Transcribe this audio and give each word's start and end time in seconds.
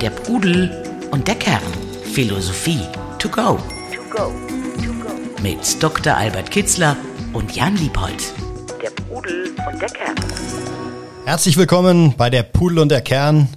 Der 0.00 0.10
Pudel 0.10 0.70
und 1.10 1.26
der 1.26 1.34
Kern. 1.34 1.60
Philosophie 2.12 2.78
to 3.18 3.28
go. 3.28 3.58
To 3.92 4.02
go. 4.08 4.32
To 4.84 4.92
go. 4.92 5.42
Mit 5.42 5.82
Dr. 5.82 6.16
Albert 6.16 6.52
Kitzler 6.52 6.96
und 7.32 7.56
Jan 7.56 7.76
Liebold. 7.76 8.32
Der 8.80 8.90
Pudel 8.90 9.50
und 9.66 9.82
der 9.82 9.88
Kern. 9.88 10.14
Herzlich 11.24 11.56
willkommen 11.56 12.14
bei 12.16 12.30
der 12.30 12.44
Pudel 12.44 12.78
und 12.78 12.90
der 12.90 13.00
Kern. 13.00 13.48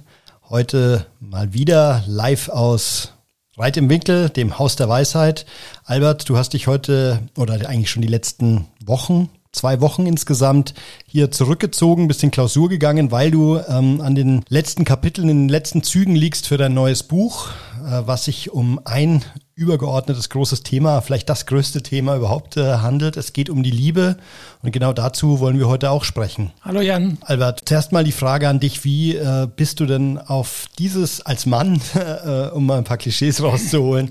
Heute 0.48 1.06
mal 1.20 1.54
wieder 1.54 2.02
live 2.08 2.48
aus 2.48 3.12
Reit 3.56 3.76
im 3.76 3.88
Winkel, 3.88 4.28
dem 4.28 4.58
Haus 4.58 4.74
der 4.74 4.88
Weisheit. 4.88 5.46
Albert, 5.84 6.28
du 6.28 6.36
hast 6.36 6.54
dich 6.54 6.66
heute 6.66 7.20
oder 7.36 7.54
eigentlich 7.68 7.90
schon 7.90 8.02
die 8.02 8.08
letzten 8.08 8.66
Wochen 8.84 9.30
zwei 9.52 9.82
Wochen 9.82 10.06
insgesamt 10.06 10.72
hier 11.06 11.30
zurückgezogen, 11.30 12.08
bist 12.08 12.22
in 12.22 12.30
Klausur 12.30 12.70
gegangen, 12.70 13.10
weil 13.10 13.30
du 13.30 13.58
ähm, 13.68 14.00
an 14.00 14.14
den 14.14 14.42
letzten 14.48 14.84
Kapiteln, 14.84 15.28
in 15.28 15.42
den 15.42 15.48
letzten 15.50 15.82
Zügen 15.82 16.16
liegst 16.16 16.48
für 16.48 16.56
dein 16.56 16.72
neues 16.72 17.02
Buch, 17.02 17.48
äh, 17.84 18.02
was 18.06 18.24
sich 18.24 18.50
um 18.50 18.80
ein 18.84 19.22
übergeordnetes 19.54 20.30
großes 20.30 20.62
Thema, 20.62 21.02
vielleicht 21.02 21.28
das 21.28 21.44
größte 21.44 21.82
Thema 21.82 22.16
überhaupt 22.16 22.56
äh, 22.56 22.76
handelt. 22.76 23.18
Es 23.18 23.34
geht 23.34 23.50
um 23.50 23.62
die 23.62 23.70
Liebe 23.70 24.16
und 24.62 24.72
genau 24.72 24.94
dazu 24.94 25.38
wollen 25.38 25.58
wir 25.58 25.68
heute 25.68 25.90
auch 25.90 26.04
sprechen. 26.04 26.50
Hallo 26.62 26.80
Jan. 26.80 27.18
Albert, 27.20 27.62
zuerst 27.66 27.92
mal 27.92 28.04
die 28.04 28.12
Frage 28.12 28.48
an 28.48 28.58
dich, 28.58 28.84
wie 28.84 29.16
äh, 29.16 29.46
bist 29.54 29.80
du 29.80 29.86
denn 29.86 30.16
auf 30.16 30.64
dieses 30.78 31.20
als 31.20 31.44
Mann, 31.44 31.78
äh, 31.94 32.48
um 32.48 32.64
mal 32.64 32.78
ein 32.78 32.84
paar 32.84 32.96
Klischees 32.96 33.42
rauszuholen, 33.42 34.08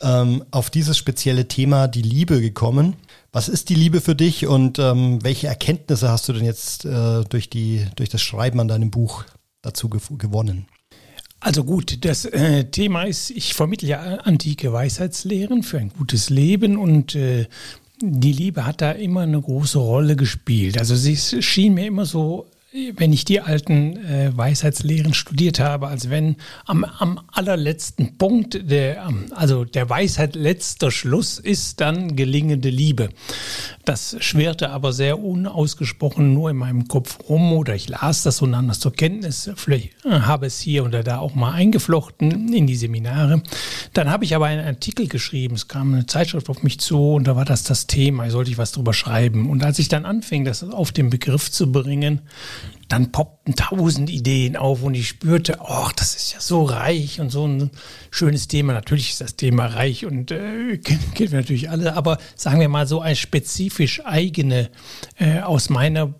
ähm, 0.00 0.44
auf 0.52 0.70
dieses 0.70 0.96
spezielle 0.96 1.48
Thema 1.48 1.88
die 1.88 2.02
Liebe 2.02 2.40
gekommen? 2.40 2.94
Was 3.34 3.48
ist 3.48 3.68
die 3.68 3.74
Liebe 3.74 4.00
für 4.00 4.14
dich 4.14 4.46
und 4.46 4.78
ähm, 4.78 5.18
welche 5.24 5.48
Erkenntnisse 5.48 6.08
hast 6.08 6.28
du 6.28 6.32
denn 6.32 6.44
jetzt 6.44 6.84
äh, 6.84 7.24
durch, 7.28 7.50
die, 7.50 7.84
durch 7.96 8.08
das 8.08 8.22
Schreiben 8.22 8.60
an 8.60 8.68
deinem 8.68 8.92
Buch 8.92 9.24
dazu 9.60 9.88
gew 9.88 10.16
gewonnen? 10.18 10.68
Also 11.40 11.64
gut, 11.64 12.04
das 12.04 12.26
äh, 12.26 12.62
Thema 12.66 13.02
ist, 13.02 13.30
ich 13.30 13.54
vermittle 13.54 13.88
ja 13.88 14.00
antike 14.18 14.72
Weisheitslehren 14.72 15.64
für 15.64 15.78
ein 15.78 15.88
gutes 15.88 16.30
Leben 16.30 16.76
und 16.76 17.16
äh, 17.16 17.48
die 18.00 18.30
Liebe 18.30 18.66
hat 18.66 18.80
da 18.80 18.92
immer 18.92 19.22
eine 19.22 19.40
große 19.40 19.80
Rolle 19.80 20.14
gespielt. 20.14 20.78
Also 20.78 20.94
sie 20.94 21.16
schien 21.16 21.74
mir 21.74 21.88
immer 21.88 22.06
so 22.06 22.46
wenn 22.96 23.12
ich 23.12 23.24
die 23.24 23.40
alten 23.40 23.96
äh, 24.04 24.36
Weisheitslehren 24.36 25.14
studiert 25.14 25.60
habe, 25.60 25.86
als 25.86 26.10
wenn 26.10 26.36
am, 26.66 26.82
am 26.84 27.20
allerletzten 27.30 28.18
Punkt, 28.18 28.68
der, 28.68 29.08
also 29.30 29.64
der 29.64 29.88
Weisheit 29.88 30.34
letzter 30.34 30.90
Schluss 30.90 31.38
ist 31.38 31.80
dann 31.80 32.16
gelingende 32.16 32.70
Liebe. 32.70 33.10
Das 33.84 34.16
schwirrte 34.18 34.70
aber 34.70 34.92
sehr 34.92 35.20
unausgesprochen 35.20 36.34
nur 36.34 36.50
in 36.50 36.56
meinem 36.56 36.88
Kopf 36.88 37.18
rum 37.28 37.52
oder 37.52 37.76
ich 37.76 37.88
las 37.88 38.22
das 38.22 38.42
und 38.42 38.50
nahm 38.50 38.66
das 38.66 38.80
zur 38.80 38.92
Kenntnis. 38.92 39.50
Vielleicht 39.54 40.04
äh, 40.04 40.10
habe 40.10 40.46
es 40.46 40.58
hier 40.58 40.84
oder 40.84 41.04
da 41.04 41.18
auch 41.18 41.36
mal 41.36 41.52
eingeflochten 41.52 42.52
in 42.52 42.66
die 42.66 42.76
Seminare. 42.76 43.40
Dann 43.92 44.10
habe 44.10 44.24
ich 44.24 44.34
aber 44.34 44.46
einen 44.46 44.66
Artikel 44.66 45.06
geschrieben. 45.06 45.54
Es 45.54 45.68
kam 45.68 45.94
eine 45.94 46.06
Zeitschrift 46.06 46.50
auf 46.50 46.64
mich 46.64 46.80
zu 46.80 47.12
und 47.12 47.28
da 47.28 47.36
war 47.36 47.44
das 47.44 47.62
das 47.62 47.86
Thema. 47.86 48.28
Sollte 48.30 48.50
ich 48.50 48.58
was 48.58 48.72
drüber 48.72 48.94
schreiben. 48.94 49.48
Und 49.48 49.62
als 49.62 49.78
ich 49.78 49.88
dann 49.88 50.04
anfing, 50.04 50.44
das 50.44 50.64
auf 50.64 50.90
den 50.90 51.10
Begriff 51.10 51.52
zu 51.52 51.70
bringen, 51.70 52.22
dann 52.88 53.12
poppten 53.12 53.54
tausend 53.56 54.10
Ideen 54.10 54.56
auf 54.56 54.82
und 54.82 54.94
ich 54.94 55.08
spürte, 55.08 55.60
ach, 55.60 55.92
das 55.92 56.14
ist 56.14 56.32
ja 56.32 56.40
so 56.40 56.62
reich 56.62 57.20
und 57.20 57.30
so 57.30 57.46
ein 57.46 57.70
schönes 58.10 58.48
Thema. 58.48 58.72
Natürlich 58.72 59.10
ist 59.10 59.20
das 59.20 59.36
Thema 59.36 59.66
reich 59.66 60.06
und 60.06 60.30
äh, 60.30 60.76
kennen, 60.78 61.02
wir 61.16 61.38
natürlich 61.38 61.70
alle, 61.70 61.94
aber 61.94 62.18
sagen 62.36 62.60
wir 62.60 62.68
mal 62.68 62.86
so 62.86 63.00
ein 63.00 63.16
spezifisch 63.16 64.04
eigene 64.04 64.70
äh, 65.18 65.40
aus 65.40 65.70
meiner 65.70 66.14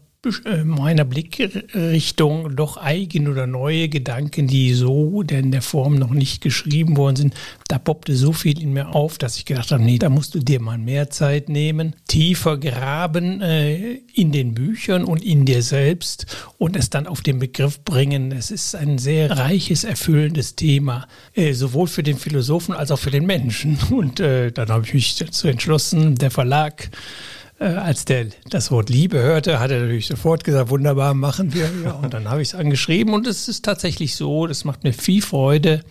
meiner 0.64 1.05
Blickrichtung 1.05 2.56
doch 2.56 2.77
eigene 2.77 3.30
oder 3.30 3.47
neue 3.47 3.89
Gedanken, 3.89 4.47
die 4.47 4.75
so 4.75 5.22
in 5.22 5.53
der 5.53 5.62
Form 5.62 5.97
noch 5.97 6.11
nicht 6.11 6.41
geschrieben 6.41 6.97
worden 6.97 7.17
sind. 7.17 7.34
Da 7.69 7.78
poppte 7.78 8.14
so 8.17 8.33
viel 8.33 8.61
in 8.61 8.72
mir 8.72 8.95
auf, 8.95 9.19
dass 9.19 9.36
ich 9.36 9.45
gedacht 9.45 9.70
habe, 9.70 9.83
nee, 9.83 9.98
da 9.98 10.08
musst 10.08 10.34
du 10.34 10.39
dir 10.39 10.61
mal 10.61 10.79
mehr 10.79 11.11
Zeit 11.11 11.48
nehmen, 11.48 11.95
tiefer 12.08 12.58
graben 12.58 13.40
äh, 13.40 13.95
in 14.14 14.33
den 14.33 14.55
Büchern 14.55 15.05
und 15.05 15.24
in 15.24 15.45
dir 15.45 15.63
selbst 15.63 16.27
und 16.58 16.77
es 16.77 16.90
dann 16.90 17.07
auf 17.07 17.20
den 17.20 17.39
Begriff 17.39 17.80
bringen. 17.84 18.33
Es 18.33 18.51
ist 18.51 18.74
ein 18.74 18.98
sehr 18.98 19.30
reiches, 19.30 19.84
erfüllendes 19.84 20.57
Thema, 20.57 21.07
äh, 21.34 21.52
sowohl 21.52 21.86
für 21.86 22.02
den 22.02 22.17
Philosophen 22.18 22.74
als 22.74 22.90
auch 22.90 22.98
für 22.98 23.11
den 23.11 23.27
Menschen. 23.27 23.79
Und 23.90 24.20
äh, 24.20 24.51
dann 24.51 24.68
habe 24.68 24.84
ich 24.86 24.95
mich 24.95 25.17
dazu 25.17 25.48
entschlossen, 25.48 26.17
der 26.17 26.30
Verlag 26.30 26.84
äh, 26.84 27.33
als 27.59 28.05
der 28.05 28.27
das 28.51 28.70
Wort 28.70 28.91
Liebe 28.91 29.19
hörte, 29.19 29.61
hat 29.61 29.70
er 29.70 29.81
natürlich 29.81 30.07
sofort 30.07 30.45
gesagt, 30.45 30.70
wunderbar, 30.70 31.15
machen 31.15 31.55
wir. 31.55 31.70
Ja, 31.85 31.92
und 31.92 32.13
dann 32.13 32.29
habe 32.29 32.42
ich 32.42 32.48
es 32.48 32.55
angeschrieben 32.55 33.15
und 33.15 33.27
es 33.27 33.48
ist 33.48 33.65
tatsächlich 33.65 34.17
so, 34.17 34.47
das 34.47 34.65
macht 34.65 34.85
mir 34.85 34.92
viel 34.92 35.23
Freude, 35.23 35.85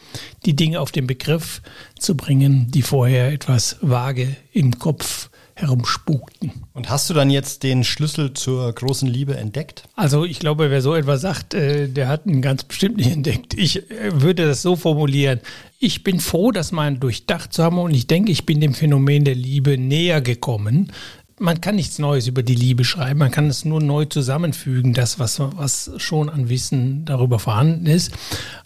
die 0.45 0.55
Dinge 0.55 0.79
auf 0.81 0.91
den 0.91 1.07
Begriff 1.07 1.61
zu 1.97 2.17
bringen, 2.17 2.69
die 2.71 2.81
vorher 2.81 3.31
etwas 3.31 3.77
vage 3.81 4.35
im 4.51 4.77
Kopf 4.77 5.29
herumspukten. 5.55 6.51
Und 6.73 6.89
hast 6.89 7.09
du 7.09 7.13
dann 7.13 7.29
jetzt 7.29 7.63
den 7.63 7.83
Schlüssel 7.83 8.33
zur 8.33 8.73
großen 8.73 9.07
Liebe 9.07 9.37
entdeckt? 9.37 9.83
Also 9.95 10.25
ich 10.25 10.39
glaube, 10.39 10.71
wer 10.71 10.81
so 10.81 10.95
etwas 10.95 11.21
sagt, 11.21 11.53
äh, 11.53 11.87
der 11.87 12.07
hat 12.07 12.25
ihn 12.25 12.41
ganz 12.41 12.63
bestimmt 12.63 12.97
nicht 12.97 13.11
entdeckt. 13.11 13.53
Ich 13.53 13.89
äh, 13.91 14.21
würde 14.21 14.47
das 14.47 14.63
so 14.63 14.75
formulieren. 14.75 15.39
Ich 15.79 16.03
bin 16.03 16.19
froh, 16.19 16.51
das 16.51 16.71
mal 16.71 16.95
durchdacht 16.97 17.53
zu 17.53 17.63
haben 17.63 17.77
und 17.77 17.93
ich 17.93 18.07
denke, 18.07 18.31
ich 18.31 18.45
bin 18.45 18.61
dem 18.61 18.73
Phänomen 18.73 19.25
der 19.25 19.35
Liebe 19.35 19.77
näher 19.77 20.21
gekommen, 20.21 20.91
man 21.39 21.61
kann 21.61 21.75
nichts 21.75 21.99
Neues 21.99 22.27
über 22.27 22.43
die 22.43 22.55
Liebe 22.55 22.83
schreiben, 22.83 23.19
man 23.19 23.31
kann 23.31 23.47
es 23.47 23.65
nur 23.65 23.81
neu 23.81 24.05
zusammenfügen, 24.05 24.93
das, 24.93 25.19
was, 25.19 25.39
was 25.39 25.91
schon 25.97 26.29
an 26.29 26.49
Wissen 26.49 27.05
darüber 27.05 27.39
vorhanden 27.39 27.85
ist. 27.85 28.11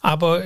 Aber 0.01 0.43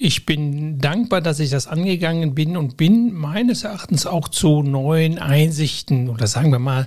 ich 0.00 0.26
bin 0.26 0.78
dankbar, 0.78 1.20
dass 1.20 1.40
ich 1.40 1.50
das 1.50 1.66
angegangen 1.66 2.32
bin 2.32 2.56
und 2.56 2.76
bin 2.76 3.12
meines 3.12 3.64
Erachtens 3.64 4.06
auch 4.06 4.28
zu 4.28 4.62
neuen 4.62 5.18
Einsichten 5.18 6.08
oder 6.08 6.28
sagen 6.28 6.52
wir 6.52 6.60
mal 6.60 6.86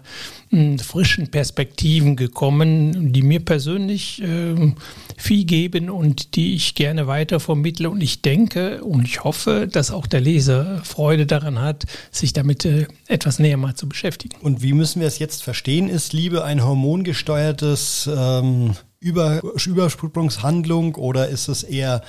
hm, 0.50 0.80
frischen 0.80 1.30
Perspektiven 1.30 2.16
gekommen, 2.16 3.12
die 3.12 3.22
mir 3.22 3.42
persönlich 3.42 4.22
äh, 4.22 4.74
viel 5.18 5.44
geben 5.44 5.90
und 5.90 6.38
die 6.38 6.56
ich 6.56 6.74
gerne 6.74 7.06
weiter 7.06 7.42
vermittle. 7.42 7.90
Und 7.90 8.02
ich 8.02 8.22
denke 8.22 8.82
und 8.82 9.06
ich 9.06 9.26
hoffe, 9.26 9.68
dass 9.70 9.92
auch 9.92 10.08
der 10.08 10.22
Leser 10.22 10.82
Freude 10.86 11.26
daran 11.26 11.60
hat, 11.60 11.88
sich 12.12 12.32
damit 12.32 12.64
äh, 12.64 12.88
etwas 13.08 13.40
näher 13.40 13.58
mal 13.58 13.76
zu 13.76 13.90
beschäftigen. 13.90 14.38
Und 14.42 14.64
wie 14.64 14.72
müssen 14.72 15.02
wir 15.02 15.08
es 15.10 15.20
jetzt 15.20 15.44
verstehen? 15.44 15.90
Ist 15.90 16.14
Liebe 16.14 16.46
ein 16.46 16.64
hormongesteuertes 16.64 18.10
ähm 18.10 18.74
über, 19.02 19.42
Übersprungshandlung 19.66 20.96
oder 20.96 21.28
ist 21.28 21.50
es 21.50 21.64
eher 21.64 22.02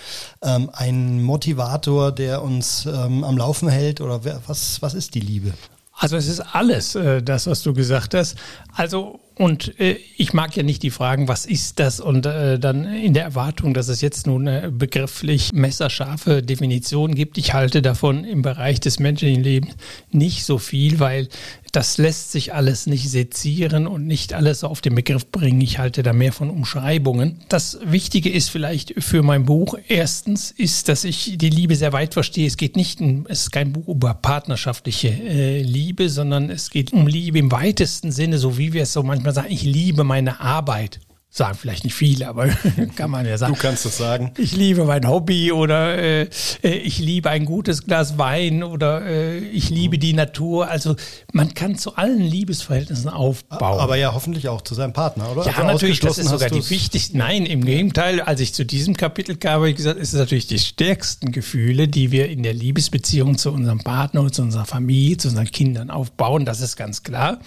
ähm, 0.43 0.71
ein 0.73 1.23
Motivator, 1.23 2.13
der 2.13 2.43
uns 2.43 2.87
ähm, 2.87 3.25
am 3.25 3.37
Laufen 3.37 3.69
hält 3.69 4.01
oder 4.01 4.25
wer, 4.25 4.41
was, 4.47 4.81
was 4.83 4.95
ist 4.95 5.15
die 5.15 5.21
Liebe? 5.21 5.55
Also 5.95 6.17
es 6.17 6.29
ist 6.29 6.41
alles, 6.41 6.95
äh, 6.95 7.23
das, 7.23 7.47
was 7.47 7.63
du 7.63 7.73
gesagt 7.73 8.15
hast. 8.15 8.37
Also 8.75 9.21
und 9.35 9.81
äh, 9.81 9.99
ich 10.17 10.35
mag 10.35 10.55
ja 10.57 10.63
nicht 10.63 10.83
die 10.83 10.91
Fragen, 10.91 11.27
was 11.27 11.47
ist 11.47 11.79
das? 11.81 12.01
Und 12.01 12.27
äh, 12.27 12.59
dann 12.59 12.85
in 12.85 13.15
der 13.15 13.25
Erwartung, 13.25 13.73
dass 13.73 13.89
es 13.89 14.01
jetzt 14.01 14.27
nun 14.27 14.47
eine 14.47 14.71
begrifflich 14.71 15.53
messerscharfe 15.53 16.43
Definition 16.43 17.15
gibt. 17.15 17.39
Ich 17.39 17.55
halte 17.55 17.81
davon 17.81 18.25
im 18.25 18.43
Bereich 18.43 18.81
des 18.81 18.99
menschlichen 18.99 19.43
Lebens 19.43 19.75
nicht 20.11 20.45
so 20.45 20.59
viel, 20.59 21.01
weil 21.01 21.29
das 21.73 21.97
lässt 21.97 22.33
sich 22.33 22.53
alles 22.53 22.87
nicht 22.87 23.09
sezieren 23.09 23.87
und 23.87 24.07
nicht 24.07 24.35
alles 24.35 24.63
auf 24.63 24.83
den 24.83 24.95
Begriff 24.95 25.31
bringen. 25.33 25.63
Ich 25.63 25.79
halte 25.79 26.03
da 26.03 26.13
mehr 26.13 26.35
von 26.35 26.51
Umschreibungen. 26.51 27.41
Das 27.49 27.79
Wichtige 27.83 28.29
ist 28.31 28.51
vielleicht 28.51 29.03
für 29.03 29.23
mein 29.23 29.47
Buch, 29.47 29.79
erstens 29.89 30.51
ist, 30.51 30.91
dass 30.91 31.05
ich 31.05 31.39
die 31.39 31.49
Liebe 31.49 31.75
sehr 31.75 31.95
weit 31.95 32.13
verstehe. 32.13 32.47
Es 32.47 32.59
geht 32.59 32.77
nicht, 32.77 33.01
es 33.01 33.43
ist 33.43 33.53
kein 33.53 33.73
Buch 33.73 33.89
über 33.89 34.13
partnerschaftliche 34.13 35.09
äh, 35.09 35.63
Liebe, 35.63 36.11
sondern 36.11 36.51
es 36.51 36.69
geht 36.69 36.93
um 36.93 37.07
Liebe 37.07 37.39
im 37.39 37.51
weitesten 37.51 38.13
Sinne, 38.13 38.37
so 38.37 38.59
wie 38.59 38.75
wir 38.75 38.83
es 38.83 38.93
so 38.93 39.03
manchmal 39.03 39.33
sagen, 39.33 39.51
ich 39.51 39.63
liebe 39.63 40.05
meine 40.05 40.41
Arbeit 40.41 41.01
sagen 41.35 41.57
vielleicht 41.59 41.85
nicht 41.85 41.95
viele, 41.95 42.29
aber 42.29 42.49
kann 42.97 43.11
man 43.11 43.25
ja 43.25 43.39
sagen. 43.39 43.55
Du 43.55 43.59
kannst 43.59 43.87
es 43.87 43.97
sagen. 43.97 44.33
Ich 44.37 44.55
liebe 44.55 44.85
mein 44.85 45.09
Hobby 45.09 45.51
oder 45.51 45.97
äh, 45.97 46.29
äh, 46.63 46.75
ich 46.75 46.99
liebe 46.99 47.31
ein 47.31 47.47
gutes 47.47 47.87
Glas 47.87 48.19
Wein 48.19 48.63
oder 48.63 49.03
äh, 49.07 49.39
ich 49.39 49.71
liebe 49.71 49.99
die 49.99 50.13
Natur. 50.13 50.69
Also 50.69 50.95
man 51.33 51.55
kann 51.55 51.77
zu 51.79 51.97
allen 51.97 52.21
Liebesverhältnissen 52.21 53.09
aufbauen. 53.09 53.81
Aber 53.81 53.97
ja 53.97 54.13
hoffentlich 54.13 54.51
auch 54.51 54.61
zu 54.61 54.75
seinem 54.75 54.93
Partner, 54.93 55.33
oder? 55.33 55.47
Ja, 55.47 55.55
also 55.55 55.67
natürlich, 55.69 56.01
das 56.01 56.19
ist 56.19 56.29
sogar 56.29 56.51
die 56.51 56.69
wichtigste. 56.69 57.17
Nein, 57.17 57.47
im 57.47 57.65
Gegenteil, 57.65 58.21
als 58.21 58.41
ich 58.41 58.53
zu 58.53 58.67
diesem 58.67 58.95
Kapitel 58.95 59.37
kam, 59.37 59.53
habe 59.53 59.71
ich 59.71 59.77
gesagt, 59.77 59.99
es 59.99 60.13
ist 60.13 60.19
natürlich 60.19 60.49
die 60.49 60.59
stärksten 60.59 61.33
Gefühle, 61.33 61.89
die 61.89 62.13
wir 62.13 62.29
in 62.29 62.43
der 62.43 62.53
Liebesbeziehung 62.53 63.39
zu 63.39 63.53
unserem 63.53 63.79
Partner, 63.79 64.31
zu 64.31 64.43
unserer 64.43 64.67
Familie, 64.67 65.17
zu 65.17 65.29
unseren 65.29 65.51
Kindern 65.51 65.89
aufbauen. 65.89 66.45
Das 66.45 66.61
ist 66.61 66.77
ganz 66.77 67.03
klar 67.03 67.39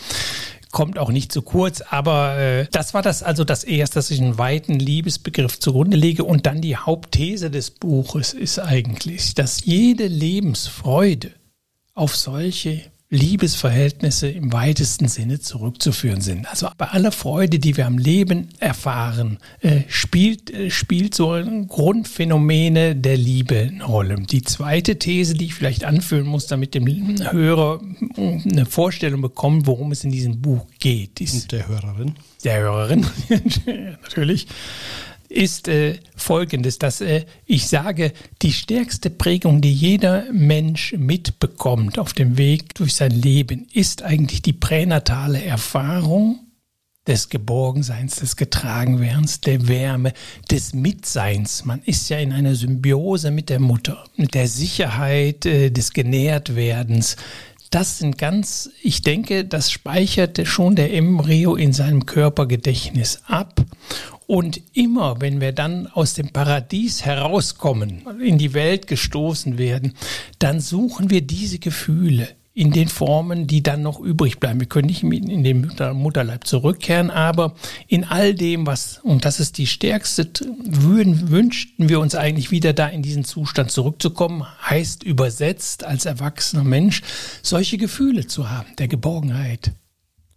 kommt 0.75 0.99
auch 0.99 1.09
nicht 1.09 1.31
zu 1.31 1.41
kurz, 1.41 1.79
aber 1.79 2.37
äh, 2.37 2.67
das 2.69 2.93
war 2.93 3.01
das 3.01 3.23
also 3.23 3.45
das 3.45 3.63
erste, 3.63 3.95
dass 3.95 4.11
ich 4.11 4.21
einen 4.21 4.37
weiten 4.37 4.77
Liebesbegriff 4.77 5.57
zugrunde 5.57 5.95
lege. 5.95 6.25
Und 6.25 6.45
dann 6.45 6.59
die 6.59 6.75
Hauptthese 6.75 7.49
des 7.49 7.71
Buches 7.71 8.33
ist 8.33 8.59
eigentlich, 8.59 9.33
dass 9.35 9.63
jede 9.63 10.05
Lebensfreude 10.05 11.31
auf 11.93 12.17
solche 12.17 12.81
Liebesverhältnisse 13.15 14.29
im 14.29 14.53
weitesten 14.53 15.07
Sinne 15.07 15.39
zurückzuführen 15.39 16.21
sind. 16.21 16.47
Also 16.49 16.69
bei 16.77 16.87
aller 16.87 17.11
Freude, 17.11 17.59
die 17.59 17.77
wir 17.77 17.85
am 17.85 17.97
Leben 17.97 18.49
erfahren, 18.59 19.39
äh, 19.61 19.81
spielt, 19.87 20.51
äh, 20.51 20.69
spielt 20.69 21.15
so 21.15 21.31
Grundphänomene 21.67 22.95
der 22.95 23.17
Liebe 23.17 23.71
eine 23.71 23.83
Rolle. 23.83 24.15
Die 24.15 24.43
zweite 24.43 24.99
These, 24.99 25.33
die 25.33 25.45
ich 25.45 25.53
vielleicht 25.53 25.83
anführen 25.83 26.27
muss, 26.27 26.47
damit 26.47 26.73
dem 26.75 26.87
Hörer 26.87 27.81
eine 28.17 28.65
Vorstellung 28.65 29.21
bekommt, 29.21 29.67
worum 29.67 29.91
es 29.91 30.03
in 30.03 30.11
diesem 30.11 30.41
Buch 30.41 30.65
geht, 30.79 31.21
ist 31.21 31.33
Und 31.33 31.51
der 31.51 31.67
Hörerin. 31.67 32.15
Der 32.43 32.59
Hörerin, 32.59 33.05
natürlich 34.03 34.47
ist 35.29 35.67
äh, 35.67 35.99
folgendes, 36.15 36.79
dass 36.79 37.01
äh, 37.01 37.25
ich 37.45 37.67
sage, 37.67 38.13
die 38.41 38.53
stärkste 38.53 39.09
Prägung, 39.09 39.61
die 39.61 39.73
jeder 39.73 40.25
Mensch 40.31 40.93
mitbekommt 40.97 41.99
auf 41.99 42.13
dem 42.13 42.37
Weg 42.37 42.75
durch 42.75 42.95
sein 42.95 43.11
Leben, 43.11 43.67
ist 43.73 44.03
eigentlich 44.03 44.41
die 44.41 44.53
pränatale 44.53 45.43
Erfahrung 45.43 46.39
des 47.07 47.29
Geborgenseins, 47.29 48.15
des 48.15 48.35
Getragenwerdens, 48.35 49.41
der 49.41 49.67
Wärme, 49.67 50.13
des 50.49 50.73
Mitseins. 50.73 51.65
Man 51.65 51.81
ist 51.83 52.09
ja 52.09 52.17
in 52.17 52.33
einer 52.33 52.55
Symbiose 52.55 53.31
mit 53.31 53.49
der 53.49 53.59
Mutter, 53.59 54.03
mit 54.15 54.33
der 54.33 54.47
Sicherheit 54.47 55.45
äh, 55.45 55.69
des 55.69 55.93
Genährtwerdens, 55.93 57.15
das 57.69 57.97
sind 57.97 58.17
ganz, 58.17 58.69
ich 58.81 59.01
denke, 59.01 59.45
das 59.45 59.71
speicherte 59.71 60.45
schon 60.45 60.75
der 60.75 60.93
Embryo 60.93 61.55
in 61.55 61.73
seinem 61.73 62.05
Körpergedächtnis 62.05 63.21
ab. 63.27 63.63
Und 64.27 64.59
immer, 64.73 65.21
wenn 65.21 65.39
wir 65.39 65.51
dann 65.51 65.87
aus 65.87 66.15
dem 66.15 66.29
Paradies 66.29 67.05
herauskommen, 67.05 68.01
in 68.19 68.37
die 68.37 68.53
Welt 68.53 68.87
gestoßen 68.87 69.57
werden, 69.57 69.93
dann 70.39 70.59
suchen 70.59 71.09
wir 71.09 71.21
diese 71.21 71.59
Gefühle 71.59 72.29
in 72.55 72.71
den 72.71 72.87
Formen, 72.87 73.47
die 73.47 73.61
dann 73.61 73.81
noch 73.81 73.99
übrig 73.99 74.39
bleiben. 74.39 74.61
Wir 74.61 74.67
können 74.67 74.87
nicht 74.87 75.03
in 75.03 75.43
den 75.43 75.69
Mutterleib 75.93 76.47
zurückkehren, 76.47 77.11
aber 77.11 77.53
in 77.87 78.05
all 78.05 78.33
dem, 78.33 78.65
was, 78.65 78.99
und 79.03 79.25
das 79.25 79.41
ist 79.41 79.57
die 79.57 79.67
stärkste, 79.67 80.29
würden, 80.63 81.29
wünschten 81.29 81.89
wir 81.89 81.99
uns 81.99 82.15
eigentlich 82.15 82.51
wieder 82.51 82.71
da 82.71 82.87
in 82.87 83.01
diesen 83.01 83.25
Zustand 83.25 83.71
zurückzukommen, 83.71 84.45
heißt 84.63 85.03
übersetzt 85.03 85.83
als 85.83 86.05
erwachsener 86.05 86.63
Mensch, 86.63 87.01
solche 87.43 87.77
Gefühle 87.77 88.25
zu 88.25 88.49
haben, 88.49 88.69
der 88.77 88.87
Geborgenheit, 88.87 89.73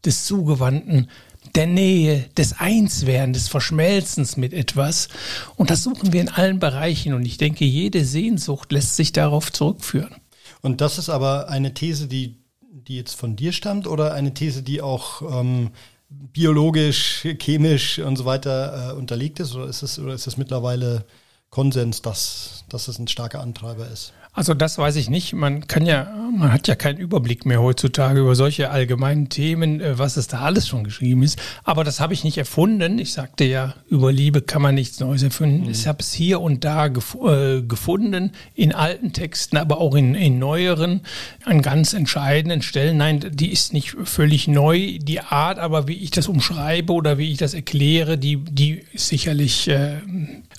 des 0.04 0.24
Zugewandten, 0.24 1.08
der 1.54 1.68
Nähe, 1.68 2.24
des 2.36 2.58
Einswerden, 2.58 3.32
des 3.32 3.48
Verschmelzens 3.48 4.36
mit 4.36 4.52
etwas. 4.52 5.08
Und 5.54 5.70
das 5.70 5.84
suchen 5.84 6.12
wir 6.12 6.20
in 6.20 6.28
allen 6.28 6.58
Bereichen. 6.58 7.14
Und 7.14 7.24
ich 7.24 7.38
denke, 7.38 7.64
jede 7.64 8.04
Sehnsucht 8.04 8.72
lässt 8.72 8.96
sich 8.96 9.12
darauf 9.12 9.52
zurückführen. 9.52 10.16
Und 10.62 10.80
das 10.80 10.98
ist 10.98 11.08
aber 11.08 11.48
eine 11.48 11.74
These, 11.74 12.08
die, 12.08 12.36
die 12.60 12.96
jetzt 12.96 13.14
von 13.14 13.36
dir 13.36 13.52
stammt 13.52 13.86
oder 13.86 14.14
eine 14.14 14.34
These, 14.34 14.62
die 14.62 14.82
auch 14.82 15.22
ähm, 15.22 15.70
biologisch, 16.08 17.26
chemisch 17.38 17.98
und 17.98 18.16
so 18.16 18.24
weiter 18.24 18.90
äh, 18.90 18.92
unterlegt 18.94 19.40
ist? 19.40 19.54
Oder 19.54 19.66
ist 19.66 19.82
es, 19.82 19.98
oder 19.98 20.14
ist 20.14 20.26
es 20.26 20.36
mittlerweile 20.36 21.04
Konsens, 21.50 22.02
dass, 22.02 22.64
dass 22.68 22.88
es 22.88 22.98
ein 22.98 23.08
starker 23.08 23.40
Antreiber 23.40 23.88
ist? 23.88 24.12
Also 24.38 24.54
das 24.54 24.78
weiß 24.78 24.94
ich 24.94 25.10
nicht. 25.10 25.32
Man 25.32 25.66
kann 25.66 25.84
ja, 25.84 26.14
man 26.32 26.52
hat 26.52 26.68
ja 26.68 26.76
keinen 26.76 26.98
Überblick 26.98 27.44
mehr 27.44 27.60
heutzutage 27.60 28.20
über 28.20 28.36
solche 28.36 28.70
allgemeinen 28.70 29.30
Themen, 29.30 29.80
äh, 29.80 29.98
was 29.98 30.16
es 30.16 30.28
da 30.28 30.42
alles 30.42 30.68
schon 30.68 30.84
geschrieben 30.84 31.24
ist. 31.24 31.40
Aber 31.64 31.82
das 31.82 31.98
habe 31.98 32.14
ich 32.14 32.22
nicht 32.22 32.38
erfunden. 32.38 33.00
Ich 33.00 33.12
sagte 33.12 33.42
ja, 33.42 33.74
über 33.90 34.12
Liebe 34.12 34.40
kann 34.40 34.62
man 34.62 34.76
nichts 34.76 35.00
Neues 35.00 35.24
erfinden. 35.24 35.64
Mhm. 35.64 35.70
Ich 35.72 35.88
habe 35.88 35.98
es 35.98 36.12
hier 36.12 36.40
und 36.40 36.62
da 36.62 36.86
gef 36.86 37.16
äh, 37.20 37.62
gefunden, 37.62 38.30
in 38.54 38.72
alten 38.72 39.12
Texten, 39.12 39.56
aber 39.56 39.80
auch 39.80 39.96
in, 39.96 40.14
in 40.14 40.38
neueren, 40.38 41.00
an 41.44 41.60
ganz 41.60 41.92
entscheidenden 41.92 42.62
Stellen. 42.62 42.98
Nein, 42.98 43.32
die 43.32 43.50
ist 43.50 43.72
nicht 43.72 43.96
völlig 44.04 44.46
neu, 44.46 45.00
die 45.00 45.18
Art, 45.18 45.58
aber 45.58 45.88
wie 45.88 45.96
ich 45.96 46.12
das 46.12 46.28
umschreibe 46.28 46.92
oder 46.92 47.18
wie 47.18 47.32
ich 47.32 47.38
das 47.38 47.54
erkläre, 47.54 48.18
die, 48.18 48.36
die 48.36 48.84
ist 48.92 49.08
sicherlich 49.08 49.66
äh, 49.66 49.96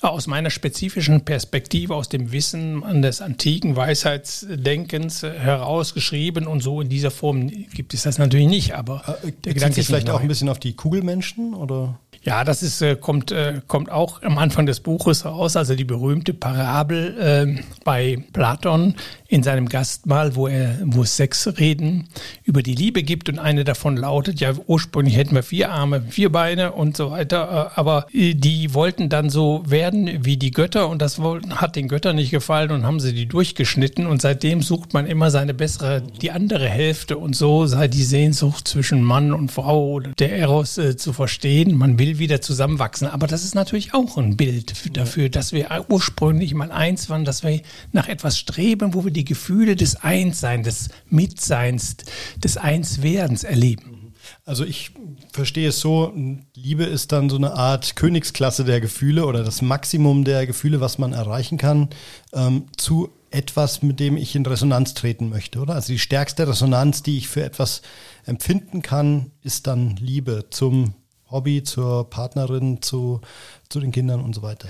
aus 0.02 0.26
meiner 0.26 0.50
spezifischen 0.50 1.24
Perspektive, 1.24 1.94
aus 1.94 2.08
dem 2.08 2.32
Wissen 2.32 3.02
des 3.02 3.20
antiken 3.20 3.76
Weisheitsdenkens 3.76 5.22
herausgeschrieben 5.22 6.46
und 6.46 6.62
so 6.62 6.80
in 6.80 6.88
dieser 6.88 7.10
Form 7.10 7.48
gibt 7.48 7.94
es 7.94 8.02
das 8.04 8.18
natürlich 8.18 8.48
nicht, 8.48 8.74
aber 8.74 9.18
äh, 9.22 9.32
der 9.44 9.54
Gedanke 9.54 9.80
ist 9.80 9.86
vielleicht 9.86 10.10
auch 10.10 10.20
ein 10.20 10.28
bisschen 10.28 10.48
auf 10.48 10.58
die 10.58 10.74
Kugelmenschen 10.74 11.54
oder? 11.54 11.98
Ja, 12.22 12.44
das 12.44 12.62
ist, 12.62 12.82
äh, 12.82 12.96
kommt, 12.96 13.32
äh, 13.32 13.62
kommt 13.66 13.90
auch 13.90 14.22
am 14.22 14.36
Anfang 14.36 14.66
des 14.66 14.80
Buches 14.80 15.24
raus, 15.24 15.56
also 15.56 15.74
die 15.74 15.84
berühmte 15.84 16.34
Parabel 16.34 17.16
äh, 17.18 17.62
bei 17.82 18.22
Platon 18.34 18.94
in 19.28 19.42
seinem 19.42 19.70
Gastmahl, 19.70 20.36
wo 20.36 20.46
er, 20.46 20.80
wo 20.84 21.02
es 21.02 21.16
sechs 21.16 21.46
Reden 21.58 22.08
über 22.44 22.62
die 22.62 22.74
Liebe 22.74 23.02
gibt 23.02 23.30
und 23.30 23.38
eine 23.38 23.64
davon 23.64 23.96
lautet, 23.96 24.38
ja, 24.38 24.52
ursprünglich 24.66 25.16
hätten 25.16 25.34
wir 25.34 25.42
vier 25.42 25.70
Arme, 25.70 26.02
vier 26.10 26.30
Beine 26.30 26.72
und 26.72 26.94
so 26.94 27.10
weiter, 27.10 27.70
äh, 27.74 27.78
aber 27.80 28.06
die 28.12 28.74
wollten 28.74 29.08
dann 29.08 29.30
so 29.30 29.62
werden 29.64 30.22
wie 30.22 30.36
die 30.36 30.50
Götter 30.50 30.90
und 30.90 31.00
das 31.00 31.18
hat 31.18 31.74
den 31.74 31.88
Göttern 31.88 32.16
nicht 32.16 32.32
gefallen 32.32 32.70
und 32.70 32.84
haben 32.84 33.00
sie 33.00 33.14
die 33.14 33.26
durchgeschnitten 33.26 34.06
und 34.06 34.20
seitdem 34.20 34.60
sucht 34.60 34.92
man 34.92 35.06
immer 35.06 35.30
seine 35.30 35.54
bessere, 35.54 36.02
die 36.20 36.32
andere 36.32 36.68
Hälfte 36.68 37.16
und 37.16 37.34
so 37.34 37.64
sei 37.64 37.88
die 37.88 38.02
Sehnsucht 38.02 38.68
zwischen 38.68 39.02
Mann 39.02 39.32
und 39.32 39.50
Frau 39.50 39.88
oder 39.92 40.10
der 40.18 40.36
Eros 40.36 40.78
zu 40.96 41.12
verstehen. 41.14 41.76
Man 41.78 41.98
will 41.98 42.09
will 42.10 42.18
wieder 42.18 42.40
zusammenwachsen. 42.40 43.06
Aber 43.06 43.26
das 43.26 43.44
ist 43.44 43.54
natürlich 43.54 43.94
auch 43.94 44.16
ein 44.16 44.36
Bild 44.36 44.96
dafür, 44.96 45.28
dass 45.28 45.52
wir 45.52 45.86
ursprünglich 45.88 46.54
mal 46.54 46.72
eins 46.72 47.08
waren, 47.08 47.24
dass 47.24 47.44
wir 47.44 47.60
nach 47.92 48.08
etwas 48.08 48.38
streben, 48.38 48.94
wo 48.94 49.04
wir 49.04 49.12
die 49.12 49.24
Gefühle 49.24 49.76
des 49.76 49.96
Einsseins, 49.96 50.66
des 50.66 50.88
Mitseins, 51.08 51.96
des 52.42 52.56
Einswerdens 52.56 53.44
erleben. 53.44 54.12
Also 54.44 54.64
ich 54.64 54.90
verstehe 55.32 55.68
es 55.68 55.80
so, 55.80 56.12
Liebe 56.54 56.84
ist 56.84 57.12
dann 57.12 57.30
so 57.30 57.36
eine 57.36 57.54
Art 57.54 57.96
Königsklasse 57.96 58.64
der 58.64 58.80
Gefühle 58.80 59.26
oder 59.26 59.44
das 59.44 59.62
Maximum 59.62 60.24
der 60.24 60.46
Gefühle, 60.46 60.80
was 60.80 60.98
man 60.98 61.12
erreichen 61.12 61.58
kann, 61.58 61.88
ähm, 62.32 62.64
zu 62.76 63.10
etwas, 63.30 63.82
mit 63.82 64.00
dem 64.00 64.16
ich 64.16 64.34
in 64.34 64.44
Resonanz 64.44 64.94
treten 64.94 65.28
möchte, 65.28 65.60
oder? 65.60 65.74
Also 65.74 65.92
die 65.92 66.00
stärkste 66.00 66.48
Resonanz, 66.48 67.02
die 67.02 67.16
ich 67.16 67.28
für 67.28 67.44
etwas 67.44 67.82
empfinden 68.26 68.82
kann, 68.82 69.30
ist 69.42 69.68
dann 69.68 69.96
Liebe 69.96 70.46
zum 70.50 70.94
Hobby, 71.30 71.62
zur 71.62 72.08
Partnerin, 72.10 72.82
zu, 72.82 73.20
zu 73.68 73.80
den 73.80 73.92
Kindern 73.92 74.20
und 74.20 74.34
so 74.34 74.42
weiter. 74.42 74.68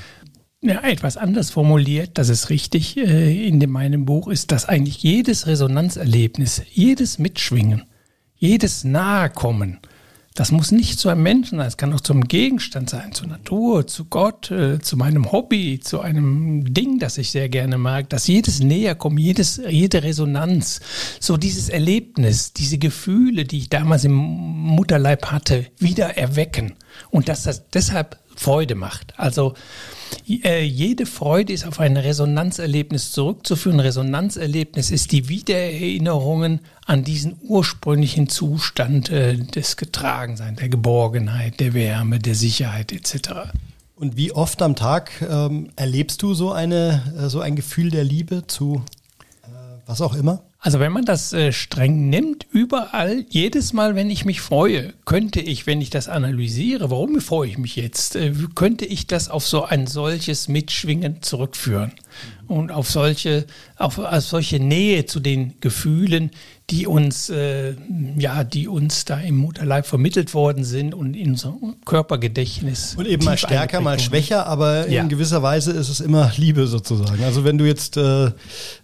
Ja, 0.63 0.83
etwas 0.83 1.17
anders 1.17 1.51
formuliert, 1.51 2.19
das 2.19 2.29
ist 2.29 2.51
richtig 2.51 2.97
äh, 2.99 3.47
in 3.47 3.59
meinem 3.71 4.05
Buch, 4.05 4.29
ist, 4.29 4.53
dass 4.53 4.67
eigentlich 4.67 5.03
jedes 5.03 5.47
Resonanzerlebnis, 5.47 6.63
jedes 6.71 7.19
Mitschwingen, 7.19 7.85
jedes 8.37 8.85
Nahekommen 8.85 9.81
das 10.41 10.53
muss 10.53 10.73
nicht 10.73 10.99
zu 10.99 11.11
einem 11.11 11.23
Menschen 11.23 11.59
sein, 11.59 11.67
es 11.67 11.77
kann 11.77 11.93
auch 11.93 12.01
zum 12.01 12.25
Gegenstand 12.25 12.89
sein, 12.89 13.13
zur 13.13 13.27
Natur, 13.27 13.87
zu 13.87 14.07
Gott, 14.07 14.51
äh, 14.51 14.79
zu 14.79 14.97
meinem 14.97 15.33
Hobby, 15.33 15.81
zu 15.81 16.01
einem 16.01 16.73
Ding, 16.73 16.99
das 16.99 17.19
ich 17.19 17.31
sehr 17.31 17.51
gerne 17.51 17.77
mag, 17.77 18.09
dass 18.09 18.27
jedes 18.27 18.61
Näherkommen, 18.61 19.19
jedes, 19.19 19.61
jede 19.69 20.03
Resonanz, 20.03 20.81
so 21.21 21.37
dieses 21.37 21.69
Erlebnis, 21.69 22.55
diese 22.55 22.79
Gefühle, 22.79 23.45
die 23.45 23.59
ich 23.59 23.69
damals 23.69 24.05
im 24.05 24.15
Mutterleib 24.15 25.27
hatte, 25.27 25.67
wieder 25.79 26.17
erwecken. 26.17 26.73
Und 27.11 27.29
dass 27.29 27.43
das 27.43 27.69
deshalb 27.69 28.19
Freude 28.41 28.75
macht. 28.75 29.13
Also 29.19 29.55
äh, 30.27 30.65
jede 30.65 31.05
Freude 31.05 31.53
ist 31.53 31.67
auf 31.67 31.79
ein 31.79 31.99
Resonanzerlebnis 31.99 33.13
zurückzuführen. 33.13 33.81
Resonanzerlebnis 33.81 34.91
ist 34.91 35.13
die 35.13 35.29
Wiedererinnerungen 35.29 36.61
an 36.87 37.05
diesen 37.05 37.37
ursprünglichen 37.43 38.31
Zustand 38.31 39.11
äh, 39.11 39.37
des 39.37 39.77
Getragenseins, 39.77 40.59
der 40.59 40.71
Geborgenheit, 40.71 41.61
der 41.61 41.75
Wärme, 41.75 42.19
der 42.19 42.35
Sicherheit 42.35 42.93
etc. 42.93 43.53
Und 43.95 44.17
wie 44.17 44.33
oft 44.33 44.63
am 44.63 44.75
Tag 44.75 45.13
ähm, 45.21 45.69
erlebst 45.77 46.23
du 46.23 46.33
so 46.33 46.51
eine 46.53 47.03
äh, 47.19 47.29
so 47.29 47.41
ein 47.41 47.57
Gefühl 47.57 47.91
der 47.91 48.05
Liebe 48.05 48.47
zu 48.47 48.83
äh, 49.43 49.49
was 49.85 50.01
auch 50.01 50.15
immer? 50.15 50.43
Also 50.63 50.79
wenn 50.79 50.93
man 50.93 51.07
das 51.07 51.33
äh, 51.33 51.53
streng 51.53 52.11
nimmt, 52.11 52.47
überall, 52.53 53.25
jedes 53.31 53.73
Mal, 53.73 53.95
wenn 53.95 54.11
ich 54.11 54.27
mich 54.27 54.43
freue, 54.43 54.93
könnte 55.07 55.41
ich, 55.41 55.67
wenn 55.67 55.81
ich 55.81 55.89
das 55.89 56.07
analysiere, 56.07 56.91
warum 56.91 57.19
freue 57.23 57.49
ich 57.49 57.57
mich 57.57 57.77
jetzt, 57.77 58.15
äh, 58.15 58.35
könnte 58.55 58.85
ich 58.85 59.07
das 59.07 59.31
auf 59.31 59.47
so 59.47 59.65
ein 59.65 59.87
solches 59.87 60.49
Mitschwingen 60.49 61.23
zurückführen. 61.23 61.93
Und 62.47 62.73
auf 62.73 62.91
solche, 62.91 63.47
auf, 63.77 63.99
auf 63.99 64.21
solche 64.21 64.61
Nähe 64.61 65.07
zu 65.07 65.21
den 65.21 65.55
Gefühlen, 65.61 66.31
die 66.71 66.87
uns, 66.87 67.31
äh, 67.31 67.75
ja, 68.17 68.45
die 68.45 68.69
uns 68.69 69.05
da 69.05 69.19
im 69.19 69.37
Mutterleib 69.37 69.87
vermittelt 69.87 70.35
worden 70.35 70.65
sind 70.65 70.95
und 70.95 71.15
in 71.15 71.31
unserem 71.31 71.77
Körpergedächtnis. 71.85 72.95
Und 72.97 73.07
eben 73.07 73.25
mal 73.25 73.37
stärker, 73.37 73.81
mal 73.81 73.99
schwächer, 73.99 74.47
aber 74.47 74.89
ja. 74.89 75.03
in 75.03 75.09
gewisser 75.09 75.43
Weise 75.43 75.73
ist 75.73 75.89
es 75.89 76.01
immer 76.01 76.31
Liebe 76.37 76.67
sozusagen. 76.67 77.25
Also 77.25 77.45
wenn 77.45 77.59
du 77.59 77.67
jetzt 77.67 77.97
äh, 77.97 78.31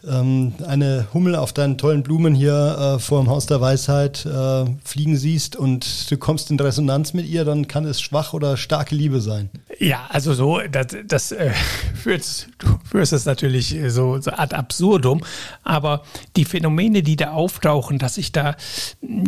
ähm, 0.07 0.55
eine 0.67 1.07
Hummel 1.15 1.37
auf 1.37 1.53
deinen 1.53 1.79
tollen 1.79 2.03
Blumen 2.03 2.35
hier 2.35 2.97
äh, 2.97 2.99
vor 2.99 3.23
dem 3.23 3.31
Haus 3.31 3.47
der 3.47 3.61
Weisheit 3.61 4.27
äh, 4.27 4.65
fliegen 4.83 5.17
siehst 5.17 5.55
und 5.55 6.11
du 6.11 6.17
kommst 6.17 6.51
in 6.51 6.59
Resonanz 6.59 7.15
mit 7.15 7.27
ihr, 7.27 7.45
dann 7.45 7.69
kann 7.69 7.85
es 7.85 8.01
schwach 8.01 8.33
oder 8.33 8.57
starke 8.57 8.95
Liebe 8.95 9.21
sein. 9.21 9.49
Ja, 9.79 10.07
also 10.09 10.33
so, 10.33 10.61
das, 10.71 10.97
das 11.07 11.33
äh, 11.33 11.53
führst, 11.95 12.49
du 12.59 12.79
führst 12.89 13.13
es 13.13 13.27
natürlich 13.27 13.77
so, 13.89 14.19
so 14.21 14.31
ad 14.31 14.55
absurdum, 14.55 15.23
aber 15.65 16.03
die 16.37 16.45
Phänomene, 16.47 17.03
die 17.03 17.17
da 17.17 17.33
auftauchen, 17.33 17.99
dass 17.99 18.17
ich 18.17 18.33
da 18.33 18.57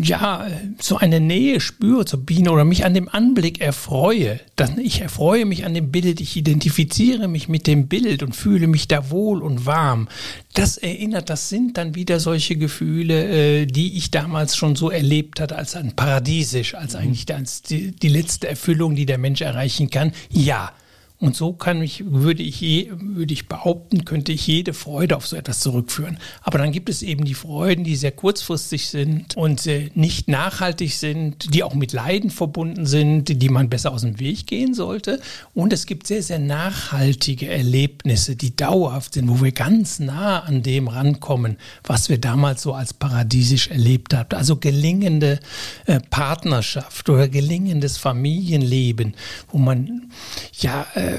ja 0.00 0.46
so 0.80 0.96
eine 0.96 1.20
Nähe 1.20 1.60
spüre 1.60 2.06
zur 2.06 2.24
Biene 2.24 2.50
oder 2.50 2.64
mich 2.64 2.84
an 2.84 2.94
dem 2.94 3.08
Anblick 3.08 3.60
erfreue, 3.60 4.40
dann 4.56 4.78
ich 4.78 5.02
erfreue 5.02 5.44
mich 5.44 5.66
an 5.66 5.74
dem 5.74 5.90
Bild, 5.90 6.20
ich 6.20 6.36
identifiziere 6.36 7.28
mich 7.28 7.48
mit 7.48 7.66
dem 7.66 7.88
Bild 7.88 8.22
und 8.22 8.34
fühle 8.34 8.68
mich 8.68 8.88
da 8.88 9.10
wohl 9.10 9.42
und 9.42 9.66
warm. 9.66 10.08
Das 10.54 10.76
erinnert, 10.76 11.30
das 11.30 11.50
sind 11.50 11.76
dann 11.76 11.94
wieder 11.94 12.20
solche 12.20 12.56
Gefühle, 12.56 13.62
äh, 13.62 13.66
die 13.66 13.96
ich 13.96 14.10
damals 14.10 14.56
schon 14.56 14.76
so 14.76 14.90
erlebt 14.90 15.40
hatte, 15.40 15.56
als 15.56 15.76
ein 15.76 15.94
paradiesisch, 15.94 16.74
als 16.74 16.94
eigentlich 16.94 17.26
die, 17.68 17.92
die 17.92 18.08
letzte 18.08 18.48
Erfüllung, 18.48 18.96
die 18.96 19.06
der 19.06 19.18
Mensch 19.18 19.40
erreichen 19.40 19.90
kann. 19.90 20.12
Ja, 20.38 20.70
und 21.20 21.34
so 21.34 21.52
kann 21.52 21.82
ich, 21.82 22.04
würde 22.06 22.44
ich, 22.44 22.60
je, 22.60 22.92
würde 22.92 23.32
ich 23.32 23.48
behaupten, 23.48 24.04
könnte 24.04 24.30
ich 24.30 24.46
jede 24.46 24.72
Freude 24.72 25.16
auf 25.16 25.26
so 25.26 25.34
etwas 25.34 25.58
zurückführen. 25.58 26.18
Aber 26.42 26.58
dann 26.58 26.70
gibt 26.70 26.88
es 26.88 27.02
eben 27.02 27.24
die 27.24 27.34
Freuden, 27.34 27.82
die 27.82 27.96
sehr 27.96 28.12
kurzfristig 28.12 28.86
sind 28.86 29.36
und 29.36 29.66
äh, 29.66 29.90
nicht 29.94 30.28
nachhaltig 30.28 30.94
sind, 30.94 31.52
die 31.52 31.64
auch 31.64 31.74
mit 31.74 31.92
Leiden 31.92 32.30
verbunden 32.30 32.86
sind, 32.86 33.42
die 33.42 33.48
man 33.48 33.68
besser 33.68 33.90
aus 33.90 34.02
dem 34.02 34.20
Weg 34.20 34.46
gehen 34.46 34.74
sollte. 34.74 35.20
Und 35.54 35.72
es 35.72 35.86
gibt 35.86 36.06
sehr, 36.06 36.22
sehr 36.22 36.38
nachhaltige 36.38 37.48
Erlebnisse, 37.48 38.36
die 38.36 38.54
dauerhaft 38.54 39.14
sind, 39.14 39.28
wo 39.28 39.42
wir 39.42 39.50
ganz 39.50 39.98
nah 39.98 40.44
an 40.44 40.62
dem 40.62 40.86
rankommen, 40.86 41.56
was 41.82 42.08
wir 42.08 42.18
damals 42.18 42.62
so 42.62 42.74
als 42.74 42.94
paradiesisch 42.94 43.68
erlebt 43.68 44.14
haben. 44.14 44.36
Also 44.36 44.54
gelingende 44.56 45.40
äh, 45.86 45.98
Partnerschaft 46.10 47.08
oder 47.08 47.26
gelingendes 47.26 47.98
Familienleben, 47.98 49.14
wo 49.50 49.58
man 49.58 50.12
ja 50.60 50.86
äh, 50.94 51.07
äh, 51.08 51.18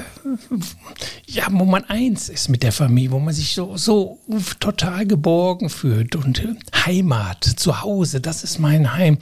ja, 1.26 1.46
wo 1.50 1.64
man 1.64 1.84
eins 1.84 2.28
ist 2.28 2.48
mit 2.48 2.62
der 2.62 2.72
Familie, 2.72 3.12
wo 3.12 3.18
man 3.18 3.34
sich 3.34 3.54
so, 3.54 3.76
so 3.76 4.18
total 4.58 5.06
geborgen 5.06 5.70
fühlt 5.70 6.16
und 6.16 6.40
äh, 6.40 6.54
Heimat, 6.86 7.44
zu 7.44 7.82
Hause, 7.82 8.20
das 8.20 8.44
ist 8.44 8.58
mein 8.58 8.94
Heim. 8.94 9.18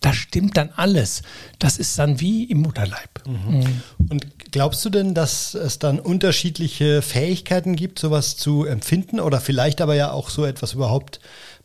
Da 0.00 0.14
stimmt 0.14 0.56
dann 0.56 0.70
alles. 0.76 1.22
Das 1.58 1.76
ist 1.76 1.98
dann 1.98 2.20
wie 2.20 2.44
im 2.44 2.62
Mutterleib. 2.62 3.26
Mhm. 3.26 3.58
Mhm. 3.58 3.82
Und 4.08 4.50
glaubst 4.50 4.84
du 4.84 4.90
denn, 4.90 5.14
dass 5.14 5.54
es 5.54 5.78
dann 5.78 5.98
unterschiedliche 5.98 7.02
Fähigkeiten 7.02 7.76
gibt, 7.76 7.98
sowas 7.98 8.36
zu 8.36 8.64
empfinden 8.64 9.20
oder 9.20 9.40
vielleicht 9.40 9.80
aber 9.80 9.94
ja 9.94 10.10
auch 10.10 10.30
so 10.30 10.46
etwas 10.46 10.72
überhaupt 10.72 11.20